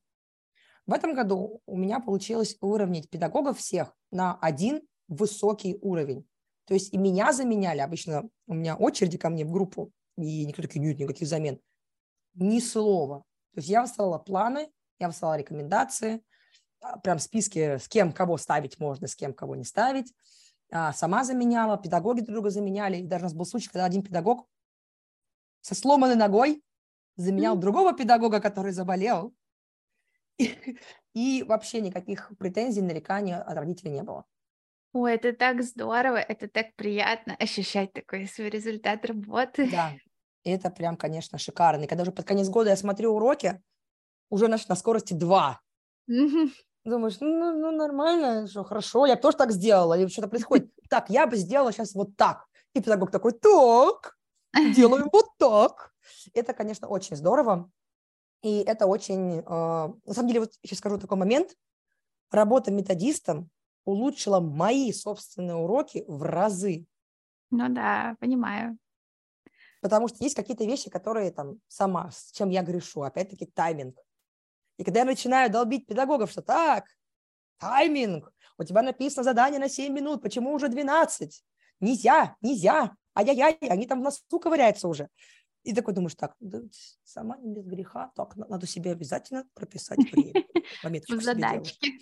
[0.86, 6.26] В этом году у меня получилось выровнять педагогов всех на один высокий уровень.
[6.66, 10.62] То есть и меня заменяли, обычно у меня очереди ко мне в группу, и никто
[10.62, 11.60] такие, нет, никаких замен
[12.34, 13.20] ни слова.
[13.52, 16.22] То есть я выставила планы, я выставила рекомендации,
[16.80, 20.12] а, прям списки, с кем кого ставить можно, с кем кого не ставить.
[20.70, 22.98] А, сама заменяла, педагоги друг друга заменяли.
[22.98, 24.46] И даже у нас был случай, когда один педагог
[25.60, 26.62] со сломанной ногой
[27.16, 27.60] заменял mm-hmm.
[27.60, 29.34] другого педагога, который заболел.
[30.36, 30.76] И,
[31.14, 34.26] и вообще никаких претензий, нареканий от родителей не было.
[34.94, 39.68] Ой, это так здорово, это так приятно ощущать такой свой результат работы.
[39.68, 39.92] Да,
[40.44, 41.82] это прям, конечно, шикарно.
[41.82, 43.60] И когда уже под конец года я смотрю уроки,
[44.30, 45.60] уже на, на скорости 2.
[46.06, 50.70] Думаешь, ну, ну, нормально, что хорошо, я бы тоже так сделала, или что-то происходит.
[50.88, 52.46] Так, я бы сделала сейчас вот так.
[52.72, 54.16] И педагог такой, так,
[54.76, 55.92] делаем вот так.
[56.34, 57.68] Это, конечно, очень здорово.
[58.42, 61.56] И это очень, э, на самом деле, вот сейчас скажу такой момент.
[62.30, 63.50] Работа методистом
[63.84, 66.86] улучшила мои собственные уроки в разы.
[67.50, 68.78] Ну да, понимаю
[69.84, 73.98] потому что есть какие-то вещи, которые там сама, с чем я грешу, опять-таки тайминг.
[74.78, 76.86] И когда я начинаю долбить педагогов, что так,
[77.58, 81.44] тайминг, у тебя написано задание на 7 минут, почему уже 12?
[81.80, 85.10] Нельзя, нельзя, ай-яй-яй, они там в носу ковыряются уже.
[85.64, 86.60] И такой думаешь, так, да,
[87.02, 90.46] сама не без греха, так, надо себе обязательно прописать время.
[91.08, 91.92] В задачке.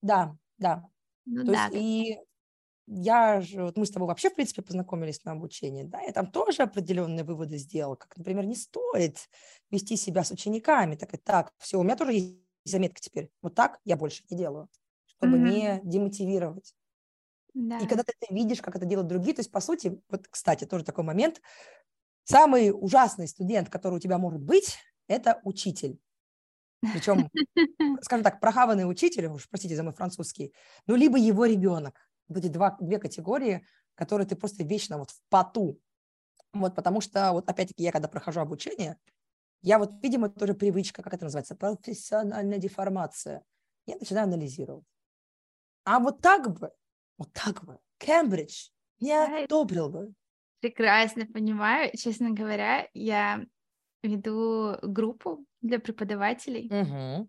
[0.00, 0.88] Да, да.
[1.26, 1.64] Ну, То да.
[1.66, 2.18] есть и
[2.86, 6.30] я же, вот мы с тобой вообще, в принципе, познакомились на обучении, да, я там
[6.30, 9.28] тоже определенные выводы сделала, как, например, не стоит
[9.70, 13.56] вести себя с учениками, так и так, все, у меня тоже есть заметка теперь, вот
[13.56, 14.68] так я больше не делаю,
[15.06, 15.50] чтобы mm-hmm.
[15.50, 16.74] не демотивировать.
[17.54, 17.78] Да.
[17.78, 20.64] И когда ты это видишь, как это делают другие, то есть, по сути, вот, кстати,
[20.64, 21.40] тоже такой момент,
[22.24, 24.76] самый ужасный студент, который у тебя может быть,
[25.08, 25.98] это учитель.
[26.92, 27.28] Причем,
[28.02, 30.52] скажем так, прохаванный учитель, уж простите за мой французский,
[30.86, 35.20] ну, либо его ребенок вот эти два, две категории, которые ты просто вечно вот в
[35.28, 35.80] поту.
[36.52, 38.96] Вот, потому что, вот опять-таки, я когда прохожу обучение,
[39.62, 43.42] я вот, видимо, тоже привычка, как это называется, профессиональная деформация.
[43.86, 44.84] Я начинаю анализировать.
[45.84, 46.70] А вот так бы,
[47.18, 48.68] вот так бы, Кембридж
[49.00, 50.14] не одобрил бы.
[50.60, 51.90] Прекрасно понимаю.
[51.96, 53.44] Честно говоря, я
[54.02, 56.70] веду группу для преподавателей.
[56.70, 57.28] Угу.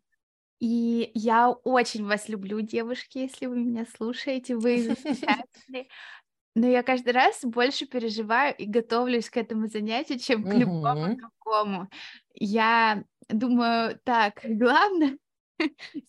[0.60, 5.88] И я очень вас люблю, девушки, если вы меня слушаете, вы замечательные.
[6.56, 11.90] Но я каждый раз больше переживаю и готовлюсь к этому занятию, чем к любому другому.
[12.34, 15.20] Я думаю, так, главное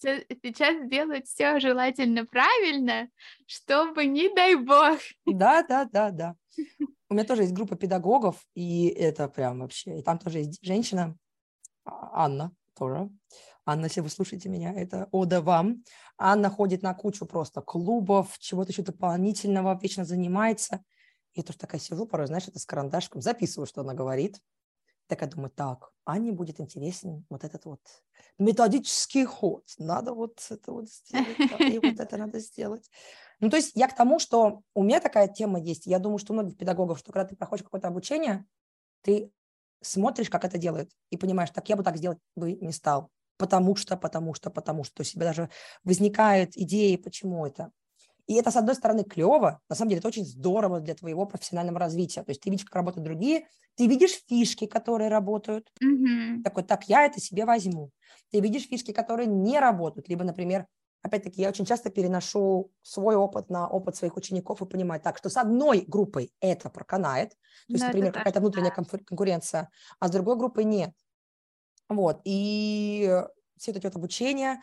[0.00, 3.08] сейчас сделать все желательно правильно,
[3.46, 4.98] чтобы не дай бог.
[5.26, 6.34] Да, да, да, да.
[7.08, 11.16] У меня тоже есть группа педагогов, и это прям вообще, и там тоже есть женщина,
[12.12, 13.10] Анна тоже.
[13.64, 15.84] Анна, если вы слушаете меня, это ода вам.
[16.16, 20.82] Анна ходит на кучу просто клубов, чего-то еще дополнительного, вечно занимается.
[21.34, 24.40] Я тоже такая сижу порой, знаешь, это с карандашком, записываю, что она говорит.
[25.06, 27.80] Так я думаю, так, Анне будет интересен вот этот вот
[28.38, 29.64] методический ход.
[29.78, 32.90] Надо вот это вот сделать, и вот это надо сделать.
[33.40, 35.86] Ну, то есть я к тому, что у меня такая тема есть.
[35.86, 38.44] Я думаю, что у многих педагогов, что когда ты проходишь какое-то обучение,
[39.02, 39.30] ты
[39.80, 43.76] смотришь, как это делают, и понимаешь, так я бы так сделать бы не стал потому
[43.76, 44.96] что, потому что, потому что.
[44.96, 45.48] То есть у тебя даже
[45.84, 47.70] возникают идеи, почему это.
[48.26, 51.78] И это, с одной стороны, клево, на самом деле это очень здорово для твоего профессионального
[51.78, 52.22] развития.
[52.22, 55.72] То есть ты видишь, как работают другие, ты видишь фишки, которые работают.
[55.82, 56.42] Mm-hmm.
[56.42, 57.90] Такой, так, я это себе возьму.
[58.30, 60.10] Ты видишь фишки, которые не работают.
[60.10, 60.66] Либо, например,
[61.02, 65.28] опять-таки, я очень часто переношу свой опыт на опыт своих учеников и понимаю так, что
[65.28, 67.36] с одной группой это проканает, то
[67.68, 69.70] есть, Но например, какая-то внутренняя конкуренция,
[70.00, 70.92] а с другой группой нет.
[71.88, 73.24] Вот, и
[73.56, 74.60] все эти вот обучения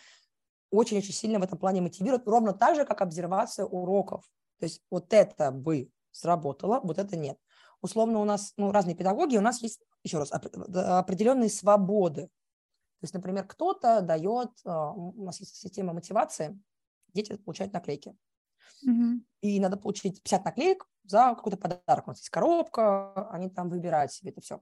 [0.71, 4.25] очень-очень сильно в этом плане мотивируют, ровно так же, как обсервация уроков.
[4.59, 7.37] То есть вот это бы сработало, вот это нет.
[7.81, 12.29] Условно у нас ну, разные педагоги, у нас есть, еще раз, определенные свободы.
[13.05, 16.59] То есть, например, кто-то дает, а, у нас есть система мотивации,
[17.13, 18.15] дети получают наклейки.
[18.81, 19.21] Угу.
[19.41, 22.07] И надо получить 50 наклеек за какой-то подарок.
[22.07, 24.59] У нас есть коробка, они там выбирают себе это все.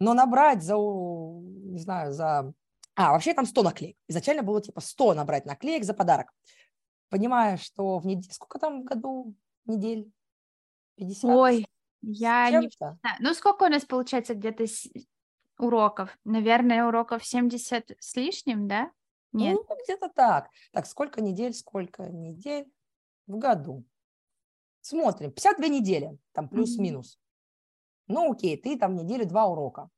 [0.00, 2.52] Но набрать за, не знаю, за...
[2.96, 3.96] А, вообще там 100 наклеек.
[4.08, 6.32] Изначально было типа 100 набрать наклеек за подарок.
[7.08, 8.32] Понимая, что в неделю...
[8.32, 10.10] Сколько там в году недель?
[10.96, 11.24] 50?
[11.30, 11.68] Ой,
[12.02, 12.98] я не знаю.
[13.20, 14.64] Ну, сколько у нас получается где-то
[15.62, 16.16] уроков?
[16.24, 18.90] Наверное, уроков 70 с лишним, да?
[19.32, 19.58] Нет.
[19.68, 20.50] Ну, где-то так.
[20.72, 22.66] Так, сколько недель, сколько недель
[23.26, 23.84] в году?
[24.80, 25.30] Смотрим.
[25.30, 27.18] 52 недели, там плюс-минус.
[28.06, 29.88] Ну, окей, ты там неделю два урока.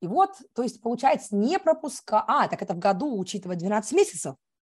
[0.00, 2.24] И вот, то есть, получается, не пропуска...
[2.26, 4.34] А, так это в году, учитывая 12 месяцев.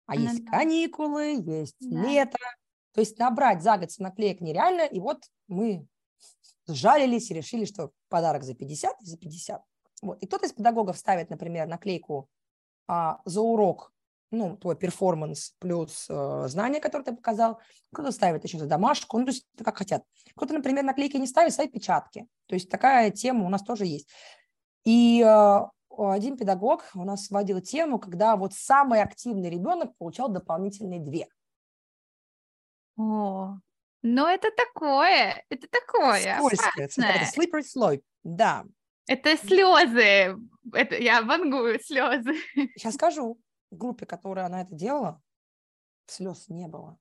[0.07, 2.03] А ну, есть каникулы, есть да.
[2.03, 2.39] лето.
[2.93, 4.83] То есть набрать за год наклеек нереально.
[4.83, 5.87] И вот мы
[6.67, 9.63] сжалились и решили, что подарок за 50 и за 50.
[10.03, 10.23] Вот.
[10.23, 12.29] И кто-то из педагогов ставит, например, наклейку
[12.87, 13.93] а, за урок
[14.33, 17.61] ну, твой перформанс плюс э, знания, которые ты показал.
[17.93, 20.05] Кто-то ставит еще за домашку, ну, то есть как хотят.
[20.35, 22.27] Кто-то, например, наклейки не ставит, ставит печатки.
[22.47, 24.09] То есть такая тема у нас тоже есть.
[24.85, 25.59] И э,
[25.99, 31.29] один педагог у нас вводил тему, когда вот самый активный ребенок получал дополнительные две.
[32.97, 33.59] О,
[34.01, 36.37] ну это такое, это такое.
[36.39, 38.65] Скользкое, это slippery slope, да.
[39.07, 40.37] Это слезы,
[40.73, 42.35] это я вангую слезы.
[42.77, 43.39] Сейчас скажу
[43.71, 45.21] в группе, которая она это делала,
[46.07, 46.99] слез не было.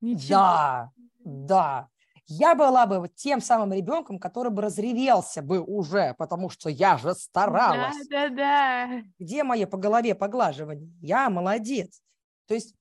[0.00, 0.28] Ничего.
[0.28, 0.92] Да,
[1.24, 1.88] да.
[2.26, 7.14] Я была бы тем самым ребенком, который бы разревелся бы уже, потому что я же
[7.14, 7.96] старалась.
[8.08, 9.02] Да, да, да.
[9.18, 10.90] Где мои по голове поглаживания?
[11.00, 12.00] Я молодец.
[12.46, 12.74] То есть,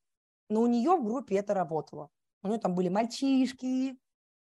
[0.49, 2.09] но у нее в группе это работало.
[2.41, 3.97] У нее там были мальчишки,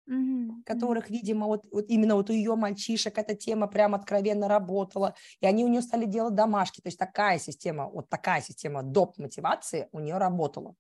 [0.08, 0.64] угу.
[0.66, 5.46] которых, видимо, вот, вот именно вот у ее мальчишек эта тема прям откровенно работала, и
[5.46, 9.18] они у нее стали делать домашки, то есть такая система, вот такая система доп.
[9.18, 10.76] мотивации у нее работала.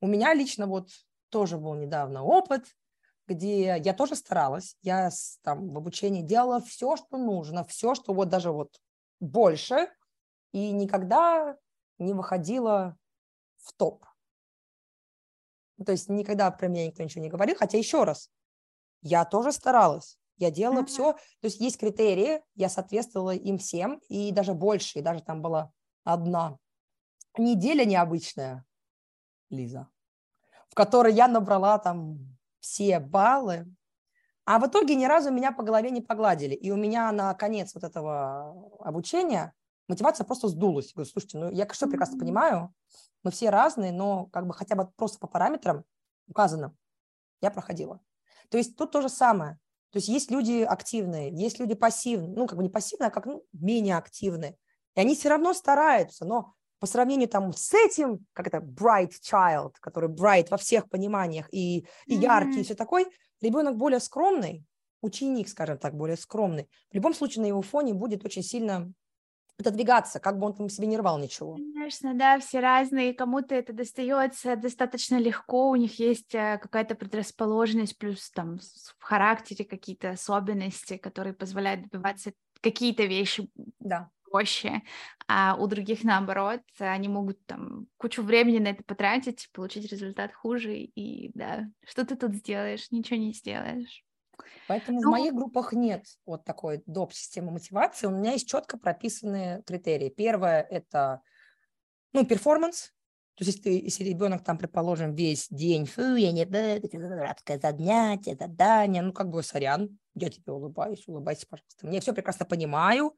[0.00, 0.90] У меня лично вот
[1.28, 2.64] тоже был недавно опыт,
[3.26, 4.76] где я тоже старалась.
[4.82, 5.10] Я
[5.42, 8.80] там в обучении делала все, что нужно, все, что вот даже вот
[9.20, 9.88] больше,
[10.52, 11.56] и никогда
[11.98, 12.96] не выходила
[13.56, 14.04] в топ.
[15.84, 18.30] То есть никогда про меня никто ничего не говорил, хотя еще раз,
[19.02, 20.18] я тоже старалась.
[20.38, 20.86] Я делала mm-hmm.
[20.86, 25.40] все, то есть есть критерии, я соответствовала им всем, и даже больше, и даже там
[25.40, 25.70] была
[26.04, 26.58] одна
[27.38, 28.64] неделя необычная,
[29.50, 29.88] Лиза,
[30.68, 32.18] в которой я набрала там
[32.60, 33.66] все баллы,
[34.44, 36.54] а в итоге ни разу меня по голове не погладили.
[36.54, 39.52] И у меня на конец вот этого обучения
[39.88, 40.92] мотивация просто сдулась.
[40.94, 42.72] Говорю, слушайте, ну я что прекрасно понимаю,
[43.22, 45.84] мы все разные, но как бы хотя бы просто по параметрам
[46.28, 46.76] указанным
[47.40, 48.00] я проходила.
[48.50, 49.58] То есть тут то же самое.
[49.90, 53.26] То есть есть люди активные, есть люди пассивные, ну, как бы не пассивные, а как
[53.26, 54.56] ну, менее активные.
[54.94, 59.74] И они все равно стараются, но по сравнению там с этим, как это, bright child,
[59.80, 62.60] который bright во всех пониманиях и, и яркий, mm-hmm.
[62.60, 63.06] и все такой,
[63.40, 64.64] ребенок более скромный,
[65.00, 68.92] ученик, скажем так, более скромный, в любом случае на его фоне будет очень сильно
[69.58, 71.54] отодвигаться, как бы он там себе не рвал ничего.
[71.54, 77.98] Конечно, да, все разные, кому-то это достается достаточно легко, у них есть э, какая-то предрасположенность,
[77.98, 83.48] плюс там в характере какие-то особенности, которые позволяют добиваться какие-то вещи
[83.78, 84.10] да.
[84.30, 84.82] проще,
[85.28, 90.76] а у других наоборот, они могут там кучу времени на это потратить, получить результат хуже,
[90.76, 94.04] и да, что ты тут сделаешь, ничего не сделаешь.
[94.68, 97.12] Поэтому ну, в моих группах нет вот такой доп.
[97.12, 98.06] системы мотивации.
[98.06, 100.08] У меня есть четко прописанные критерии.
[100.08, 101.22] Первое– это
[102.12, 102.92] ну, перформанс.
[103.36, 109.02] То есть если, если ребенок там, предположим, весь день, фу, я не дурацкое занятие, задание,
[109.02, 111.86] ну, как бы, сорян, я тебе улыбаюсь, улыбайся, пожалуйста.
[111.86, 113.14] Мне все прекрасно понимаю,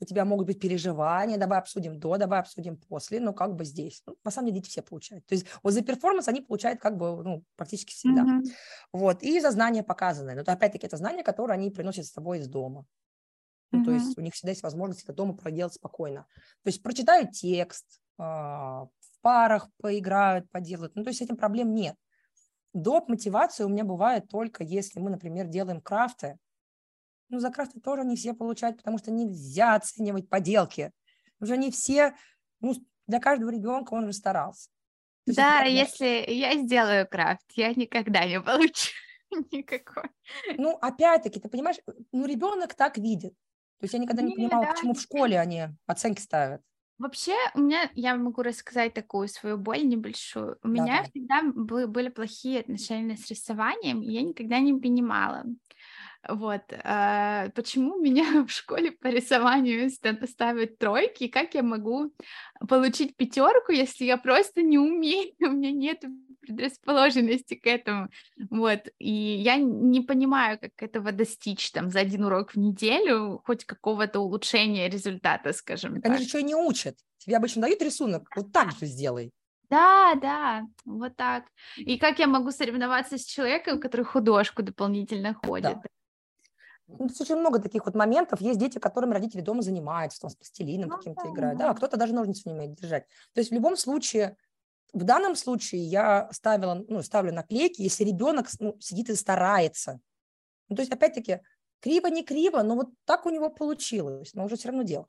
[0.00, 4.02] у тебя могут быть переживания, давай обсудим до, давай обсудим после, но как бы здесь.
[4.06, 5.26] Ну, на самом деле дети все получают.
[5.26, 8.22] То есть вот за перформанс они получают как бы ну, практически всегда.
[8.22, 8.52] Mm-hmm.
[8.92, 9.22] Вот.
[9.22, 10.36] И за знания показанные.
[10.36, 12.84] Но опять-таки это знания, которые они приносят с собой из дома.
[13.70, 13.84] Ну, mm-hmm.
[13.84, 16.26] То есть у них всегда есть возможность это дома проделать спокойно.
[16.62, 20.94] То есть прочитают текст, а, в парах поиграют, поделают.
[20.94, 21.96] Ну, то есть с этим проблем нет.
[22.74, 23.08] Доп.
[23.08, 26.38] мотивация у меня бывает только если мы, например, делаем крафты,
[27.28, 30.92] ну, за крафты тоже не все получают, потому что нельзя оценивать поделки.
[31.40, 32.14] Уже не все,
[32.60, 32.74] ну,
[33.06, 34.70] для каждого ребенка он же старался.
[35.26, 38.92] да, если я сделаю крафт, я никогда не получу
[39.52, 40.10] никакой.
[40.56, 41.78] Ну, опять-таки, ты понимаешь,
[42.12, 43.34] ну, ребенок так видит.
[43.78, 44.72] То есть я никогда не, не понимала, да.
[44.72, 46.62] почему в школе они оценки ставят.
[46.98, 50.58] Вообще, у меня, я могу рассказать такую свою боль небольшую.
[50.64, 50.80] У Давай.
[50.80, 55.44] меня всегда были, были плохие отношения с рисованием, и я никогда не понимала,
[56.26, 56.62] вот.
[56.84, 62.12] А, почему меня в школе по рисованию ставят тройки, и как я могу
[62.68, 66.02] получить пятерку, если я просто не умею, у меня нет
[66.40, 68.08] предрасположенности к этому,
[68.50, 73.64] вот, и я не понимаю, как этого достичь, там, за один урок в неделю, хоть
[73.64, 76.04] какого-то улучшения результата, скажем так.
[76.04, 76.12] так.
[76.12, 79.30] Они же что не учат, тебе обычно дают рисунок, вот так же сделай.
[79.70, 81.44] Да, да, вот так.
[81.76, 85.74] И как я могу соревноваться с человеком, который художку дополнительно ходит?
[85.74, 85.82] Да.
[86.88, 88.40] Ну, очень много таких вот моментов.
[88.40, 91.58] Есть дети, которыми родители дома занимаются, там, с пластилином ну, каким-то да, играют.
[91.58, 93.06] Да, кто-то даже ножницы не умеет держать.
[93.34, 94.36] То есть в любом случае,
[94.94, 100.00] в данном случае я ставила, ну, ставлю наклейки, если ребенок ну, сидит и старается.
[100.68, 101.40] Ну, то есть, опять-таки,
[101.80, 105.06] криво, не криво, но вот так у него получилось, но уже все равно дело.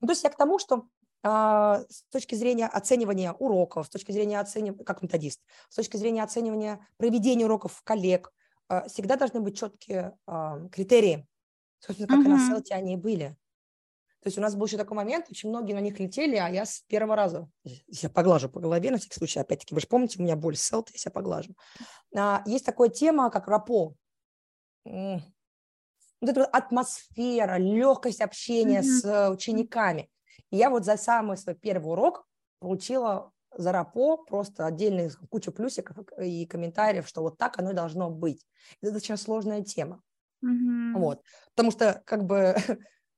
[0.00, 0.86] Ну, то есть я к тому, что
[1.22, 6.22] а, с точки зрения оценивания уроков, с точки зрения оценивания, как методист, с точки зрения
[6.22, 8.32] оценивания проведения уроков коллег,
[8.88, 11.26] всегда должны быть четкие а, критерии.
[11.78, 12.24] Собственно, как mm-hmm.
[12.24, 13.36] и на селте они и были.
[14.22, 16.64] То есть у нас был еще такой момент, очень многие на них летели, а я
[16.64, 20.22] с первого раза, я поглажу по голове, на всякий случай, опять-таки, вы же помните, у
[20.22, 21.56] меня боль с селта, я себя поглажу.
[22.16, 23.94] А, есть такая тема, как рапо.
[24.84, 25.22] Вот
[26.20, 29.28] эта атмосфера, легкость общения mm-hmm.
[29.28, 30.08] с учениками.
[30.52, 32.24] И я вот за самый свой первый урок
[32.60, 38.10] получила за РАПО просто отдельную кучу плюсиков и комментариев, что вот так оно и должно
[38.10, 38.46] быть.
[38.80, 40.02] Это очень сложная тема.
[40.44, 40.98] Mm-hmm.
[40.98, 41.22] Вот.
[41.54, 42.54] Потому что как бы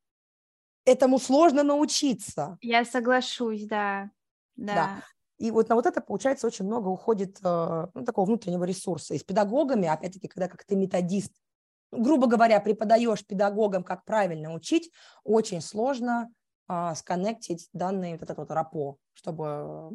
[0.84, 2.58] этому сложно научиться.
[2.60, 4.10] Я соглашусь, да.
[4.56, 4.74] Да.
[4.74, 5.02] да.
[5.38, 9.14] И вот на вот это, получается, очень много уходит э, ну, такого внутреннего ресурса.
[9.14, 11.32] И с педагогами, опять-таки, когда как ты методист,
[11.90, 14.92] грубо говоря, преподаешь педагогам, как правильно учить,
[15.24, 16.30] очень сложно
[16.66, 19.90] а, сконнектить данные вот этот вот РАПО, чтобы,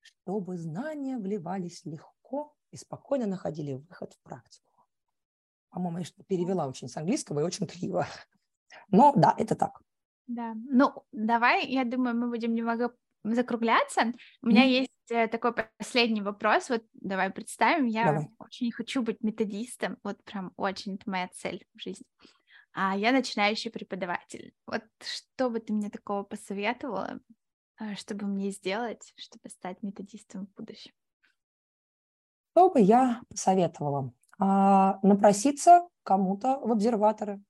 [0.00, 4.86] чтобы знания вливались легко и спокойно находили выход в практику.
[5.70, 8.06] По-моему, я что перевела очень с английского и очень криво.
[8.88, 9.82] Но да, это так.
[10.26, 14.12] Да, ну давай, я думаю, мы будем немного закругляться.
[14.42, 14.80] У меня mm-hmm.
[14.80, 16.70] есть э, такой последний вопрос.
[16.70, 18.28] Вот давай представим, я давай.
[18.38, 22.06] очень хочу быть методистом, вот прям очень это моя цель в жизни.
[22.72, 24.54] А я начинающий преподаватель.
[24.66, 27.20] Вот что бы ты мне такого посоветовала,
[27.80, 30.92] э, чтобы мне сделать, чтобы стать методистом в будущем?
[32.52, 34.12] Что бы я посоветовала?
[34.38, 37.42] А, напроситься кому-то в обсерваторы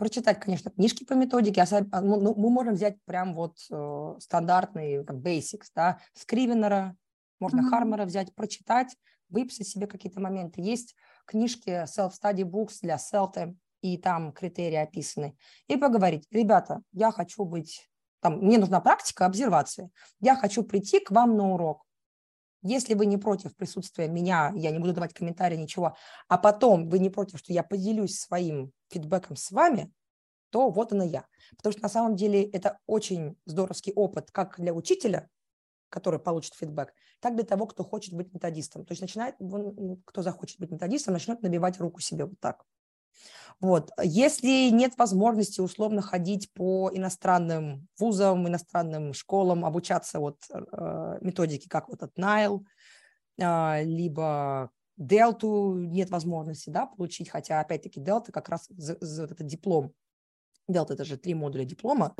[0.00, 1.62] прочитать, конечно, книжки по методике.
[1.62, 6.96] А, ну, ну, мы можем взять прям вот э, стандартный там, basics, да, Скривенера,
[7.38, 7.68] можно mm-hmm.
[7.68, 8.96] Хармера взять, прочитать,
[9.28, 10.62] выписать себе какие-то моменты.
[10.62, 15.36] Есть книжки self-study books для селты, и там критерии описаны.
[15.66, 17.88] И поговорить, ребята, я хочу быть,
[18.20, 21.84] там, мне нужна практика обсервации, я хочу прийти к вам на урок.
[22.62, 25.96] Если вы не против присутствия меня, я не буду давать комментарии, ничего,
[26.28, 29.90] а потом вы не против, что я поделюсь своим фидбэком с вами,
[30.50, 31.26] то вот она я.
[31.56, 35.30] Потому что на самом деле это очень здоровский опыт как для учителя,
[35.88, 38.84] который получит фидбэк, так для того, кто хочет быть методистом.
[38.84, 39.36] То есть начинает,
[40.04, 42.64] кто захочет быть методистом, начнет набивать руку себе вот так.
[43.60, 43.90] Вот.
[44.02, 51.88] Если нет возможности условно ходить по иностранным вузам, иностранным школам, обучаться вот э, методике, как
[51.88, 52.60] вот от Nile,
[53.38, 59.46] э, либо Дельту нет возможности да, получить, хотя, опять-таки, Дельта как раз за, за этот
[59.46, 59.94] диплом.
[60.68, 62.14] Дельта– это же три модуля диплома,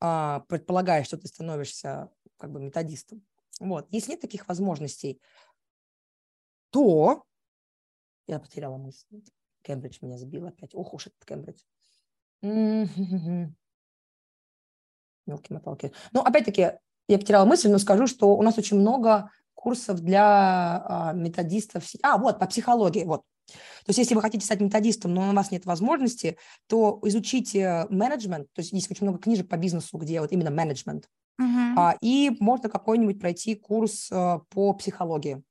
[0.00, 3.22] а, предполагая, что ты становишься как бы методистом.
[3.58, 3.86] Вот.
[3.90, 5.20] Если нет таких возможностей,
[6.70, 7.24] то
[8.26, 9.06] я потеряла мысль.
[9.62, 10.74] Кембридж меня сбил опять.
[10.74, 11.60] Ох уж этот Кембридж.
[15.26, 15.92] Мелкие моталки.
[16.12, 16.72] Ну, опять-таки,
[17.08, 21.84] я потеряла мысль, но скажу, что у нас очень много курсов для а, методистов.
[22.02, 23.22] А, вот, по психологии, вот.
[23.46, 26.38] То есть если вы хотите стать методистом, но у вас нет возможности,
[26.68, 31.08] то изучите менеджмент, то есть есть очень много книжек по бизнесу, где вот именно менеджмент,
[31.40, 31.96] uh-huh.
[32.00, 35.42] и можно какой-нибудь пройти курс а, по психологии.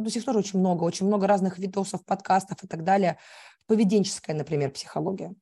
[0.00, 3.18] До сих пор очень много, очень много разных видосов, подкастов и так далее.
[3.66, 5.34] Поведенческая, например, психология.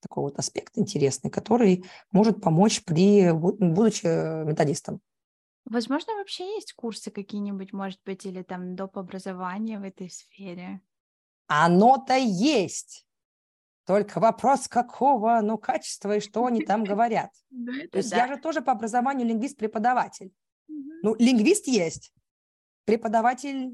[0.00, 4.06] Такой вот аспект интересный, который может помочь при, будучи
[4.44, 5.00] методистом.
[5.66, 8.96] Возможно, вообще есть курсы какие-нибудь, может быть, или там доп.
[8.96, 10.80] образования в этой сфере?
[11.46, 13.06] Оно-то есть.
[13.84, 17.30] Только вопрос, какого, ну, качества и что они там говорят.
[17.92, 20.32] То есть я же тоже по образованию лингвист-преподаватель.
[21.02, 22.12] Ну, лингвист есть,
[22.88, 23.70] преподаватель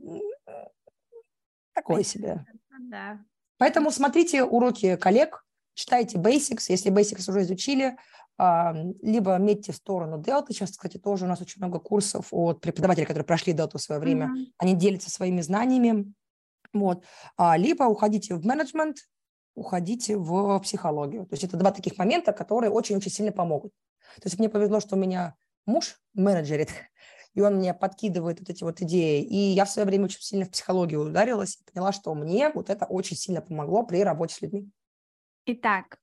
[1.73, 2.45] такой себе.
[2.91, 3.21] Да.
[3.59, 7.97] Поэтому смотрите уроки коллег, читайте basics, если basics уже изучили,
[8.37, 10.47] либо метьте в сторону Delta.
[10.49, 14.01] Сейчас, кстати, тоже у нас очень много курсов от преподавателей, которые прошли Delta в свое
[14.01, 14.27] время.
[14.27, 14.47] Mm-hmm.
[14.59, 16.12] Они делятся своими знаниями.
[16.73, 17.05] Вот.
[17.37, 18.97] А, либо уходите в менеджмент,
[19.55, 21.27] уходите в психологию.
[21.27, 23.71] То есть это два таких момента, которые очень-очень сильно помогут.
[24.17, 25.37] То есть мне повезло, что у меня
[25.67, 26.71] муж менеджерит,
[27.35, 29.22] и он мне подкидывает вот эти вот идеи.
[29.22, 32.70] И я в свое время очень сильно в психологию ударилась и поняла, что мне вот
[32.70, 34.70] это очень сильно помогло при работе с людьми.
[35.47, 35.99] Итак,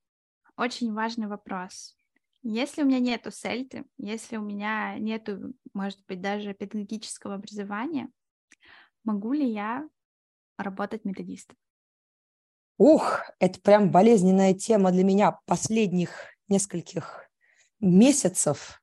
[0.57, 1.95] очень важный вопрос.
[2.43, 8.09] Если у меня нету сельты, если у меня нету, может быть, даже педагогического образования,
[9.03, 9.87] могу ли я
[10.57, 11.55] работать методистом?
[12.77, 16.11] Ух, это прям болезненная тема для меня последних
[16.47, 17.29] нескольких
[17.79, 18.81] месяцев,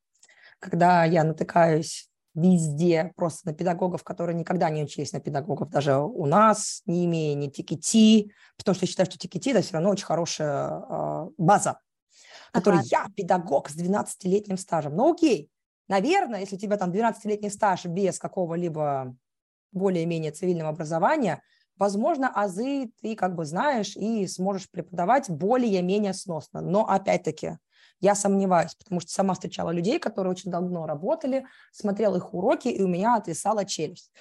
[0.61, 2.08] когда я натыкаюсь
[2.41, 7.35] везде просто на педагогов, которые никогда не учились на педагогов, даже у нас, не имея
[7.35, 11.79] ни TKT, потому что я считаю, что TKT– это все равно очень хорошая э, база
[12.53, 12.89] который ага.
[12.91, 14.97] я педагог с 12-летним стажем.
[14.97, 15.51] Ну окей,
[15.89, 19.17] наверное, если у тебя там 12-летний стаж без какого-либо
[19.73, 21.43] более-менее цивильного образования,
[21.77, 26.61] возможно, азы ты как бы знаешь и сможешь преподавать более-менее сносно.
[26.61, 27.59] Но опять-таки,
[28.01, 32.83] я сомневаюсь, потому что сама встречала людей, которые очень давно работали, смотрела их уроки, и
[32.83, 34.13] у меня отвисала челюсть.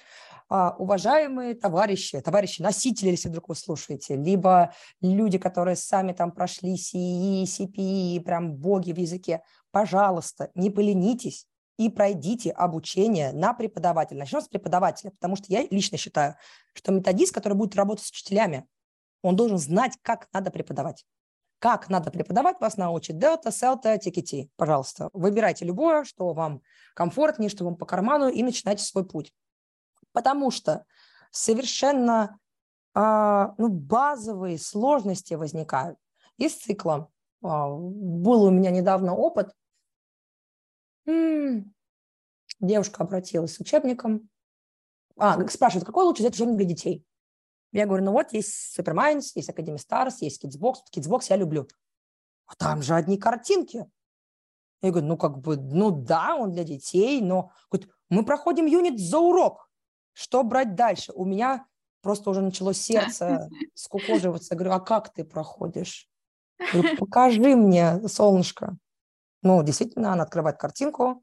[0.50, 4.72] А, уважаемые товарищи, товарищи носители, если вдруг вы слушаете, либо
[5.02, 11.90] люди, которые сами там прошли CE, CPE, прям боги в языке, пожалуйста, не поленитесь и
[11.90, 14.20] пройдите обучение на преподавателя.
[14.20, 16.34] Начнем с преподавателя, потому что я лично считаю,
[16.72, 18.66] что методист, который будет работать с учителями,
[19.22, 21.04] он должен знать, как надо преподавать.
[21.58, 24.50] Как надо преподавать, вас научит Delta, Celta, TKT.
[24.56, 26.62] Пожалуйста, выбирайте любое, что вам
[26.94, 29.32] комфортнее, что вам по карману, и начинайте свой путь
[30.18, 30.84] потому что
[31.30, 32.38] совершенно
[32.94, 35.96] а, ну, базовые сложности возникают
[36.38, 37.08] из цикла.
[37.42, 39.52] А, был у меня недавно опыт.
[42.60, 44.28] Девушка обратилась с учебником.
[45.16, 47.04] А, спрашивает, какой лучше взять учебник для детей?
[47.72, 50.76] Я говорю, ну вот есть Superminds, есть Academy Stars, есть Kidsbox.
[50.94, 51.68] Kidsbox я люблю.
[52.46, 53.86] А там же одни картинки.
[54.80, 58.98] Я говорю, ну, как бы, ну да, он для детей, но говорит, мы проходим юнит
[58.98, 59.68] за урок.
[60.12, 61.12] Что брать дальше?
[61.12, 61.66] У меня
[62.00, 64.54] просто уже начало сердце скукоживаться.
[64.54, 66.08] Я говорю, а как ты проходишь?
[66.58, 68.78] Я говорю, покажи мне, солнышко.
[69.42, 71.22] Ну, действительно, она открывает картинку.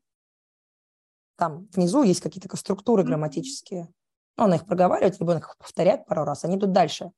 [1.38, 3.90] Там внизу есть какие-то структуры грамматические.
[4.36, 7.12] Она их проговаривает, ребенок их повторяет пару раз, они идут дальше.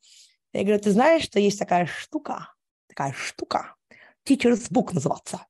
[0.54, 2.54] Я говорю, ты знаешь, что есть такая штука,
[2.88, 3.76] такая штука,
[4.28, 5.46] teacher's book называться.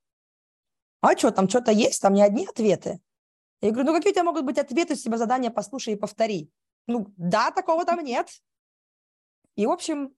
[1.02, 3.00] А что, там что-то есть, там не одни ответы.
[3.62, 6.50] Я говорю, ну какие у тебя могут быть ответы, если тебя задание послушай и повтори?
[6.88, 8.30] Ну, да, такого там нет.
[9.56, 10.16] И, в общем,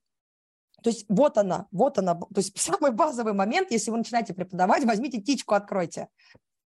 [0.83, 4.85] то есть вот она, вот она, то есть самый базовый момент, если вы начинаете преподавать,
[4.85, 6.09] возьмите тичку, откройте.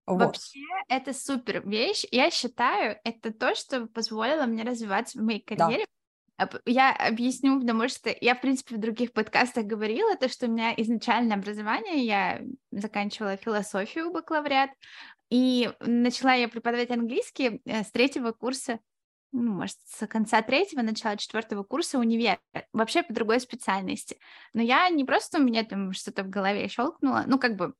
[0.06, 0.18] Вот.
[0.18, 2.04] Вообще, это супер вещь.
[2.10, 5.86] Я считаю, это то, что позволило мне развиваться в моей карьере.
[6.38, 6.50] Да.
[6.66, 10.74] Я объясню, потому что я, в принципе, в других подкастах говорила, то, что у меня
[10.76, 12.40] изначальное образование, я
[12.72, 14.70] заканчивала философию бакалавриат,
[15.30, 18.80] и начала я преподавать английский э, с третьего курса
[19.34, 22.38] ну, может, с конца третьего, начала четвертого курса универа,
[22.72, 24.16] вообще по другой специальности.
[24.52, 27.74] Но я не просто у меня там что-то в голове щелкнуло, ну, как бы,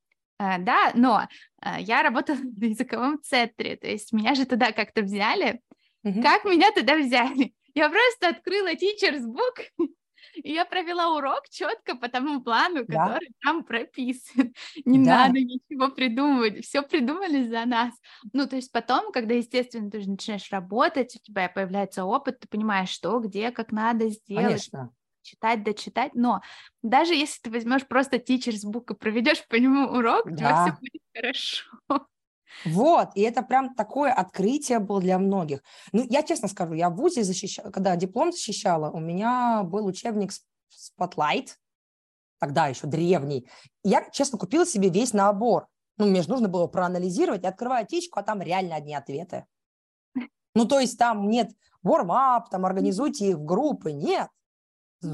[0.58, 1.26] да, но
[1.62, 5.60] э, я работала в языковом центре, то есть меня же туда как-то взяли.
[6.06, 6.22] Mm-hmm.
[6.22, 7.54] Как меня туда взяли?
[7.74, 9.64] Я просто открыла teacher's book
[10.34, 13.06] и я провела урок четко по тому плану, да.
[13.06, 14.54] который там прописан.
[14.84, 15.26] Не да.
[15.26, 17.92] надо ничего придумывать, все придумали за нас.
[18.32, 22.46] Ну, то есть потом, когда, естественно, ты уже начинаешь работать, у тебя появляется опыт, ты
[22.46, 24.68] понимаешь, что, где, как надо сделать.
[24.70, 24.92] Конечно
[25.24, 26.40] читать, дочитать, но
[26.82, 30.32] даже если ты возьмешь просто teacher's book и проведешь по нему урок, да.
[30.32, 32.06] у тебя все будет хорошо.
[32.64, 35.60] Вот, и это прям такое открытие было для многих.
[35.92, 40.30] Ну, я честно скажу, я в ВУЗе защищала, когда диплом защищала, у меня был учебник
[40.70, 41.48] Spotlight,
[42.38, 43.48] тогда еще древний.
[43.82, 45.66] Я, честно, купила себе весь набор.
[45.96, 47.42] Ну, мне же нужно было проанализировать.
[47.42, 49.46] Я открываю птичку, а там реально одни ответы.
[50.54, 51.50] Ну, то есть там нет
[51.84, 53.92] warm-up, там организуйте их в группы.
[53.92, 54.28] Нет.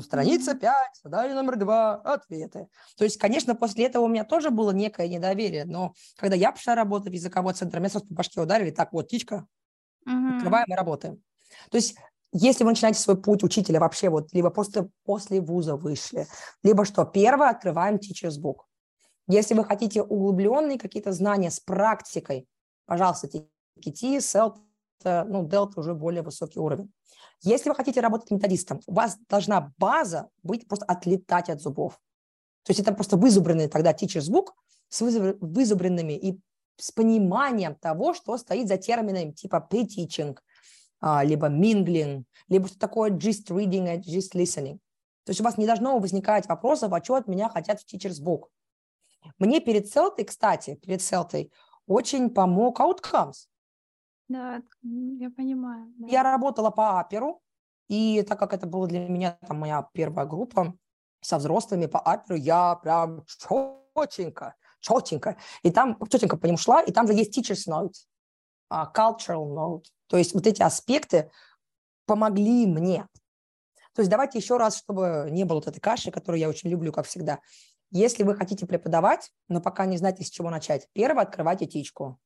[0.02, 2.68] Страница 5, задание номер 2, ответы.
[2.96, 6.74] То есть, конечно, после этого у меня тоже было некое недоверие, но когда я пошла
[6.74, 9.46] работать в языковой центр, меня сразу по башке ударили, так, вот, птичка,
[10.08, 10.36] mm-hmm.
[10.36, 11.22] открываем и работаем.
[11.70, 11.96] То есть,
[12.32, 16.26] если вы начинаете свой путь учителя вообще вот, либо просто после вуза вышли,
[16.62, 18.60] либо что, первое, открываем Teacher's Book.
[19.26, 22.46] Если вы хотите углубленные какие-то знания с практикой,
[22.86, 24.56] пожалуйста, TKT, SELT,
[25.04, 26.92] ну, Delta уже более высокий уровень.
[27.42, 31.98] Если вы хотите работать методистом, у вас должна база быть просто отлетать от зубов.
[32.64, 34.48] То есть это просто вызубренный тогда teacher's book
[34.88, 36.38] с вызубренными и
[36.76, 40.36] с пониманием того, что стоит за терминами типа pre-teaching,
[41.00, 44.78] а, либо mingling, либо что такое gist reading и gist listening.
[45.24, 48.22] То есть у вас не должно возникать вопросов, а что от меня хотят в teacher's
[48.22, 48.44] book.
[49.38, 51.52] Мне перед селтой, кстати, перед селтой
[51.86, 53.46] очень помог outcomes.
[54.30, 55.92] Да, я понимаю.
[55.98, 56.06] Да.
[56.06, 57.42] Я работала по аперу,
[57.88, 60.72] и так как это была для меня там моя первая группа
[61.20, 65.36] со взрослыми по аперу, я прям четенько, четенько.
[65.64, 67.94] И там четенько по ним шла, и там же есть teacher's note,
[68.72, 69.86] uh, cultural note.
[70.06, 71.32] То есть вот эти аспекты
[72.06, 73.08] помогли мне.
[73.94, 76.92] То есть давайте еще раз, чтобы не было вот этой каши, которую я очень люблю,
[76.92, 77.40] как всегда.
[77.90, 82.20] Если вы хотите преподавать, но пока не знаете, с чего начать, первое, открывайте тичку.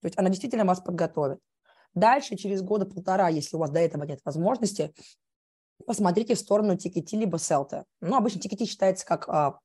[0.00, 1.38] То есть она действительно вас подготовит.
[1.94, 4.94] Дальше, через года полтора, если у вас до этого нет возможности,
[5.86, 7.84] посмотрите в сторону TKT либо селта.
[8.00, 9.58] Ну, обычно TKT считается как а,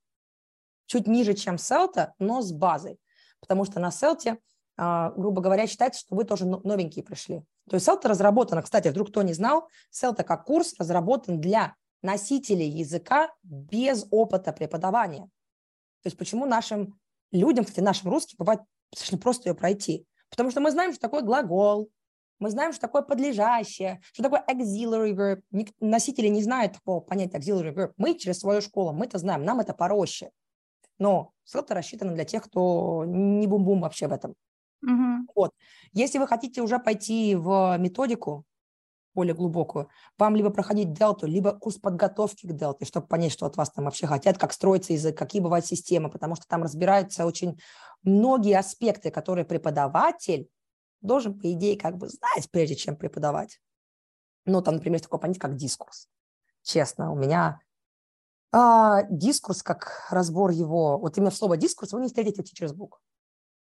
[0.86, 3.00] чуть ниже, чем селта, но с базой.
[3.40, 4.38] Потому что на селте,
[4.78, 7.44] а, грубо говоря, считается, что вы тоже новенькие пришли.
[7.70, 12.68] То есть селта разработана, кстати, вдруг кто не знал, селта как курс разработан для носителей
[12.68, 15.26] языка без опыта преподавания.
[16.02, 17.00] То есть почему нашим
[17.32, 18.62] людям, кстати, нашим русским бывает
[18.92, 20.06] достаточно просто ее пройти.
[20.32, 21.90] Потому что мы знаем, что такое глагол,
[22.40, 25.42] мы знаем, что такое подлежащее, что такое auxiliary verb.
[25.80, 27.94] Носители не знают такого понятия auxiliary verb.
[27.98, 30.32] Мы через свою школу, мы это знаем, нам это пороще.
[30.98, 34.36] Но ссылка рассчитана для тех, кто не бум-бум вообще в этом.
[34.82, 35.32] Угу.
[35.36, 35.52] Вот.
[35.94, 38.46] Если вы хотите уже пойти в методику
[39.14, 43.58] более глубокую, вам либо проходить дельту, либо курс подготовки к дельте, чтобы понять, что от
[43.58, 47.60] вас там вообще хотят, как строится язык, какие бывают системы, потому что там разбираются очень
[48.04, 50.50] многие аспекты, которые преподаватель
[51.02, 53.60] должен, по идее, как бы знать, прежде чем преподавать.
[54.46, 56.08] Ну, там, например, такое понятие, как дискурс.
[56.64, 57.60] Честно, у меня
[58.52, 62.98] а, дискурс, как разбор его, вот именно слово дискурс вы не встретите в Teacher's Book.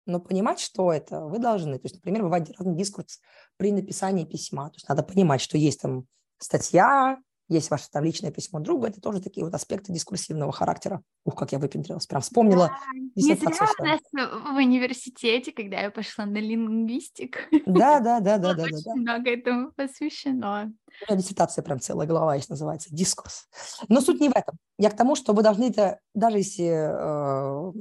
[0.08, 1.78] Но понимать, что это, вы должны.
[1.78, 3.20] То есть, например, бывает разный дискурс
[3.58, 4.70] при написании письма.
[4.70, 6.06] То есть надо понимать, что есть там
[6.38, 11.02] статья, есть ваше там личное письмо другу, это тоже такие вот аспекты дискурсивного характера.
[11.24, 12.68] Ух, как я выпендрилась, прям вспомнила.
[12.68, 12.78] Да,
[13.16, 17.48] не зря у нас в университете, когда я пошла на лингвистик.
[17.66, 18.64] Да, да, да, да, да.
[18.64, 20.72] Очень да, много этому посвящено.
[21.06, 23.48] У меня диссертация прям целая глава есть, называется «Дискурс».
[23.88, 24.56] Но суть не в этом.
[24.78, 27.72] Я к тому, что вы должны это, даже если э,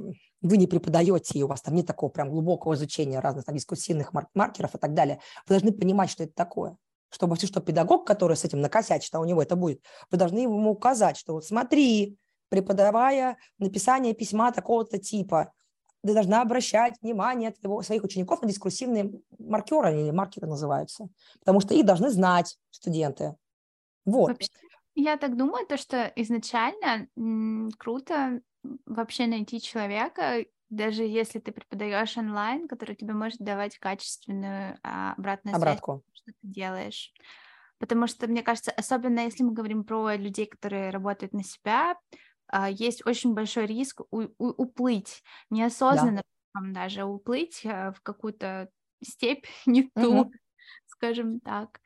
[0.42, 4.12] вы не преподаете, и у вас там нет такого прям глубокого изучения разных там, дискурсивных
[4.34, 6.76] маркеров и так далее, вы должны понимать, что это такое
[7.10, 10.70] чтобы что педагог, который с этим накосячит, а у него это будет, вы должны ему
[10.70, 12.18] указать, что вот смотри,
[12.50, 15.52] преподавая написание письма такого-то типа,
[16.04, 21.08] ты должна обращать внимание твоего, своих учеников на дискурсивные маркеры, или маркеры называются,
[21.40, 23.36] потому что их должны знать студенты.
[24.04, 24.28] Вот.
[24.28, 24.48] Вообще,
[24.94, 28.40] я так думаю, то, что изначально м, круто
[28.86, 35.56] вообще найти человека, даже если ты преподаешь онлайн, который тебе может давать качественную а, обратную
[35.56, 36.04] Обратку.
[36.04, 37.12] связь, что ты делаешь.
[37.78, 41.96] Потому что, мне кажется, особенно если мы говорим про людей, которые работают на себя,
[42.48, 46.22] а, есть очень большой риск у, у, уплыть, неосознанно
[46.54, 46.60] да.
[46.72, 48.68] даже уплыть а, в какую-то
[49.02, 50.32] степь не ту, угу.
[50.86, 51.80] скажем так.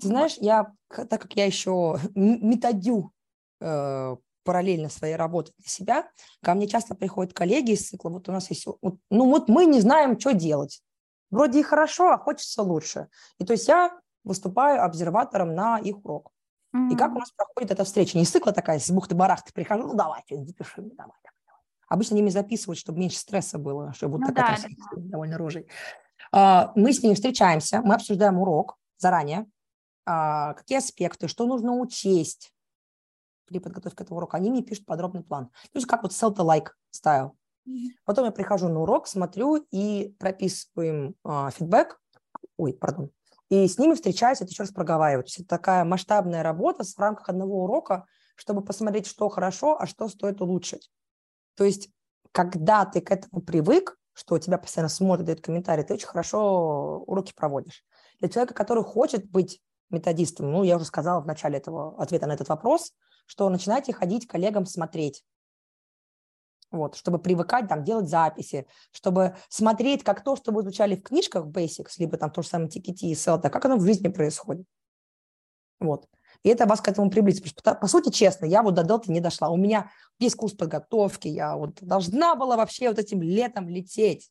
[0.00, 3.12] Ты знаешь, я, так как я еще методю
[3.60, 4.16] э,
[4.48, 6.08] параллельно своей работе для себя,
[6.42, 9.66] ко мне часто приходят коллеги из цикла, вот у нас есть, вот, ну вот мы
[9.66, 10.82] не знаем, что делать.
[11.30, 13.08] Вроде и хорошо, а хочется лучше.
[13.36, 16.30] И то есть я выступаю обсерватором на их урок.
[16.74, 16.92] Mm-hmm.
[16.94, 18.16] И как у нас проходит эта встреча?
[18.16, 21.62] Не цикла такая, с бухты-барахты прихожу, ну давай, запиши мне, давай, давай, давай.
[21.88, 25.02] Обычно они мне записывают, чтобы меньше стресса было, чтобы вот ну, такая да, да.
[25.10, 25.68] довольно рожей.
[26.32, 29.44] А, мы с ними встречаемся, мы обсуждаем урок заранее,
[30.06, 32.54] а, какие аспекты, что нужно учесть,
[33.48, 35.46] при подготовке этого урока, они мне пишут подробный план.
[35.46, 37.32] То есть как вот селта-лайк style.
[38.04, 42.00] Потом я прихожу на урок, смотрю и прописываю им а, фидбэк,
[42.56, 43.10] ой, пардон,
[43.50, 45.24] и с ними встречаюсь, это еще раз проговариваю.
[45.24, 49.86] То есть это такая масштабная работа в рамках одного урока, чтобы посмотреть, что хорошо, а
[49.86, 50.90] что стоит улучшить.
[51.56, 51.90] То есть
[52.32, 57.32] когда ты к этому привык, что тебя постоянно смотрят, дают комментарии, ты очень хорошо уроки
[57.34, 57.84] проводишь.
[58.20, 62.32] Для человека, который хочет быть методистом, ну, я уже сказала в начале этого ответа на
[62.32, 62.92] этот вопрос,
[63.28, 65.22] что начинайте ходить коллегам смотреть.
[66.70, 71.46] Вот, чтобы привыкать, там, делать записи, чтобы смотреть, как то, что вы изучали в книжках
[71.46, 74.66] Basics, либо там то же самое TKT и SELTA, как оно в жизни происходит.
[75.78, 76.08] Вот.
[76.42, 77.54] И это вас к этому приблизит.
[77.54, 79.50] Потому что, по, сути, честно, я вот до Делты не дошла.
[79.50, 84.30] У меня есть курс подготовки, я вот должна была вообще вот этим летом лететь.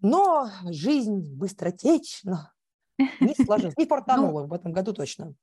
[0.00, 2.52] Но жизнь быстротечна.
[2.98, 3.76] Не сложилось.
[3.76, 3.86] Не
[4.16, 5.34] ну, в этом году точно.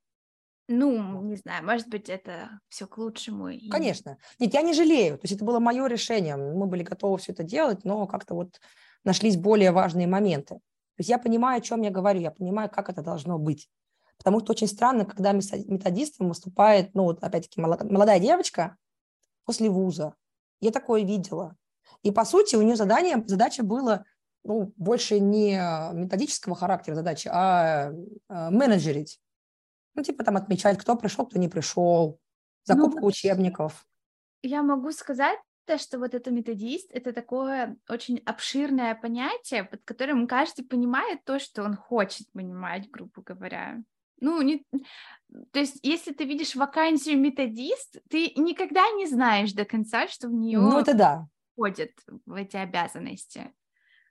[0.72, 3.50] Ну, не знаю, может быть, это все к лучшему.
[3.50, 3.70] И...
[3.70, 4.20] Конечно.
[4.38, 5.18] Нет, я не жалею.
[5.18, 6.38] То есть это было мое решение.
[6.38, 8.62] Мы были готовы все это делать, но как-то вот
[9.04, 10.56] нашлись более важные моменты.
[10.56, 13.68] То есть я понимаю, о чем я говорю, я понимаю, как это должно быть.
[14.20, 18.78] Потому что очень странно, когда методистом выступает, ну, вот опять-таки, молодая девочка
[19.46, 20.14] после вуза.
[20.62, 21.56] Я такое видела.
[22.04, 24.06] И, по сути, у нее задание, задача была
[24.44, 25.56] ну, больше не
[25.94, 27.92] методического характера задачи, а,
[28.28, 29.20] а менеджерить
[29.96, 32.20] ну, типа там отмечать, кто пришел, кто не пришел,
[32.64, 33.86] закупка ну, учебников.
[34.42, 35.40] Я могу сказать,
[35.78, 41.64] что вот это методист— это такое очень обширное понятие, под которым каждый понимает то, что
[41.64, 43.84] он хочет понимать, грубо говоря.
[44.22, 44.66] Ну, не...
[45.52, 50.34] то есть, если ты видишь вакансию методист, ты никогда не знаешь до конца, что в
[50.34, 51.28] нее ну, это да.
[51.54, 51.92] входят
[52.26, 53.54] в эти обязанности.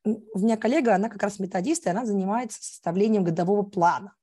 [0.04, 4.14] У меня коллега, она как раз методист, и она занимается составлением годового плана.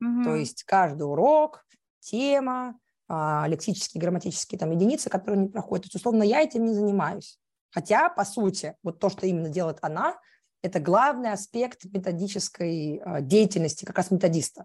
[0.00, 0.24] Угу.
[0.24, 1.64] То есть каждый урок,
[2.00, 2.78] тема,
[3.08, 5.84] а, лексические, грамматические там единицы, которые не проходят.
[5.84, 7.38] То есть, условно, я этим не занимаюсь.
[7.70, 10.18] Хотя, по сути, вот то, что именно делает она,
[10.62, 14.64] это главный аспект методической а, деятельности как раз методиста.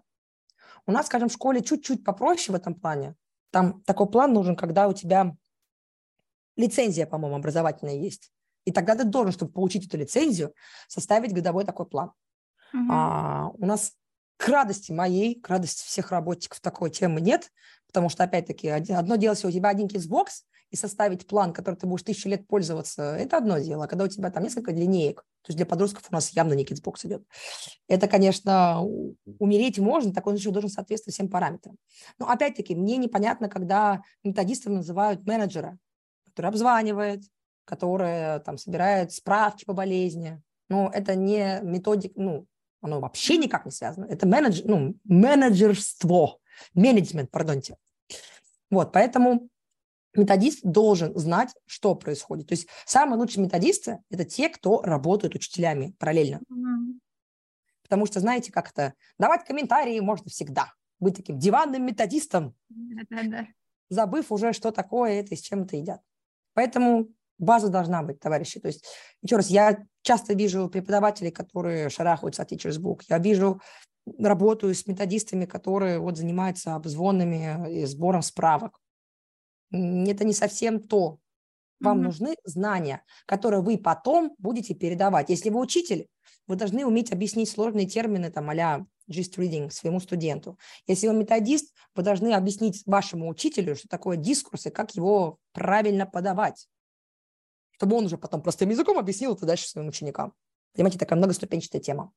[0.86, 3.14] У нас, скажем, в школе чуть-чуть попроще в этом плане.
[3.50, 5.36] Там такой план нужен, когда у тебя
[6.56, 8.30] лицензия, по-моему, образовательная есть.
[8.64, 10.52] И тогда ты должен, чтобы получить эту лицензию,
[10.88, 12.12] составить годовой такой план.
[12.72, 12.86] Угу.
[12.90, 13.92] А, у нас
[14.36, 17.50] к радости моей, к радости всех работников такой темы нет,
[17.86, 21.86] потому что, опять-таки, одно дело, если у тебя один Xbox, и составить план, который ты
[21.86, 23.84] будешь тысячу лет пользоваться, это одно дело.
[23.84, 26.64] А когда у тебя там несколько линеек, то есть для подростков у нас явно не
[26.64, 27.22] Xbox идет,
[27.88, 28.82] это, конечно,
[29.38, 31.76] умереть можно, так он еще должен соответствовать всем параметрам.
[32.18, 35.78] Но, опять-таки, мне непонятно, когда методистом называют менеджера,
[36.24, 37.22] который обзванивает,
[37.64, 40.42] который там собирает справки по болезни.
[40.68, 42.46] Но это не методик, ну,
[42.80, 44.06] оно вообще никак не связано.
[44.06, 46.38] Это менедж, ну, менеджерство,
[46.74, 47.76] менеджмент, пардонте.
[48.70, 49.48] Вот, поэтому
[50.14, 52.48] методист должен знать, что происходит.
[52.48, 56.40] То есть самые лучшие методисты– это те, кто работают учителями параллельно.
[56.50, 57.00] Mm-hmm.
[57.82, 60.72] Потому что, знаете, как это, давать комментарии можно всегда.
[60.98, 63.46] быть таким диванным методистом, Да-да-да.
[63.88, 66.00] забыв уже, что такое это и с чем это едят.
[66.54, 67.08] Поэтому
[67.38, 68.60] база должна быть, товарищи.
[68.60, 68.84] То есть,
[69.22, 73.02] еще раз, я часто вижу преподавателей, которые шарахаются от Teachers Book.
[73.08, 73.60] Я вижу,
[74.18, 78.78] работаю с методистами, которые вот занимаются обзвонами и сбором справок.
[79.70, 81.18] Это не совсем то.
[81.80, 82.02] Вам mm-hmm.
[82.02, 85.28] нужны знания, которые вы потом будете передавать.
[85.28, 86.06] Если вы учитель,
[86.46, 90.58] вы должны уметь объяснить сложные термины, там, а gist reading своему студенту.
[90.86, 96.06] Если вы методист, вы должны объяснить вашему учителю, что такое дискурс и как его правильно
[96.06, 96.66] подавать,
[97.76, 100.32] чтобы он уже потом простым языком объяснил это дальше своим ученикам.
[100.74, 102.12] Понимаете, такая многоступенчатая тема.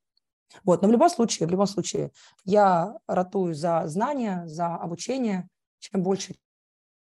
[0.63, 2.11] Вот, но в любом случае, в любом случае,
[2.43, 5.47] я ратую за знания, за обучение.
[5.79, 6.35] Чем больше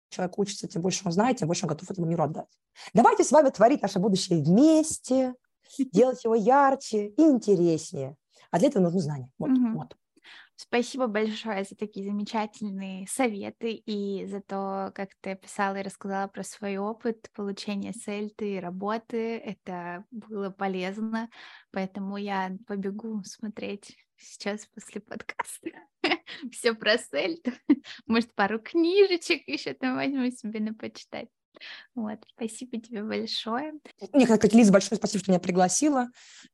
[0.08, 2.48] человек учится, тем больше он знает, тем больше он готов этому миру отдать.
[2.92, 5.34] Давайте с вами творить наше будущее вместе,
[5.92, 8.16] делать его ярче и интереснее.
[8.50, 9.30] А для этого нужны знания.
[9.38, 9.78] Вот, угу.
[9.78, 9.96] вот.
[10.56, 16.44] Спасибо большое за такие замечательные советы и за то, как ты описала и рассказала про
[16.44, 19.38] свой опыт получения сельты и работы.
[19.38, 21.28] Это было полезно,
[21.72, 25.70] поэтому я побегу смотреть сейчас после подкаста
[26.52, 27.50] все про сельту.
[28.06, 31.28] Может, пару книжечек еще там возьму себе на почитать.
[31.94, 33.74] Вот, спасибо тебе большое.
[34.12, 36.08] Мне, как Лиза, большое спасибо, что меня пригласила.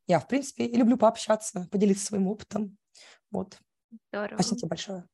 [0.07, 2.79] Я, в принципе, люблю пообщаться, поделиться своим опытом.
[3.31, 3.59] Вот.
[4.09, 4.35] Здорово.
[4.37, 5.05] Спасибо тебе большое.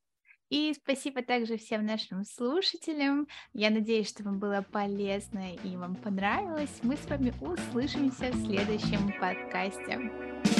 [0.48, 3.26] И спасибо также всем нашим слушателям.
[3.52, 6.78] Я надеюсь, что вам было полезно и вам понравилось.
[6.82, 10.55] Мы с вами услышимся в следующем подкасте.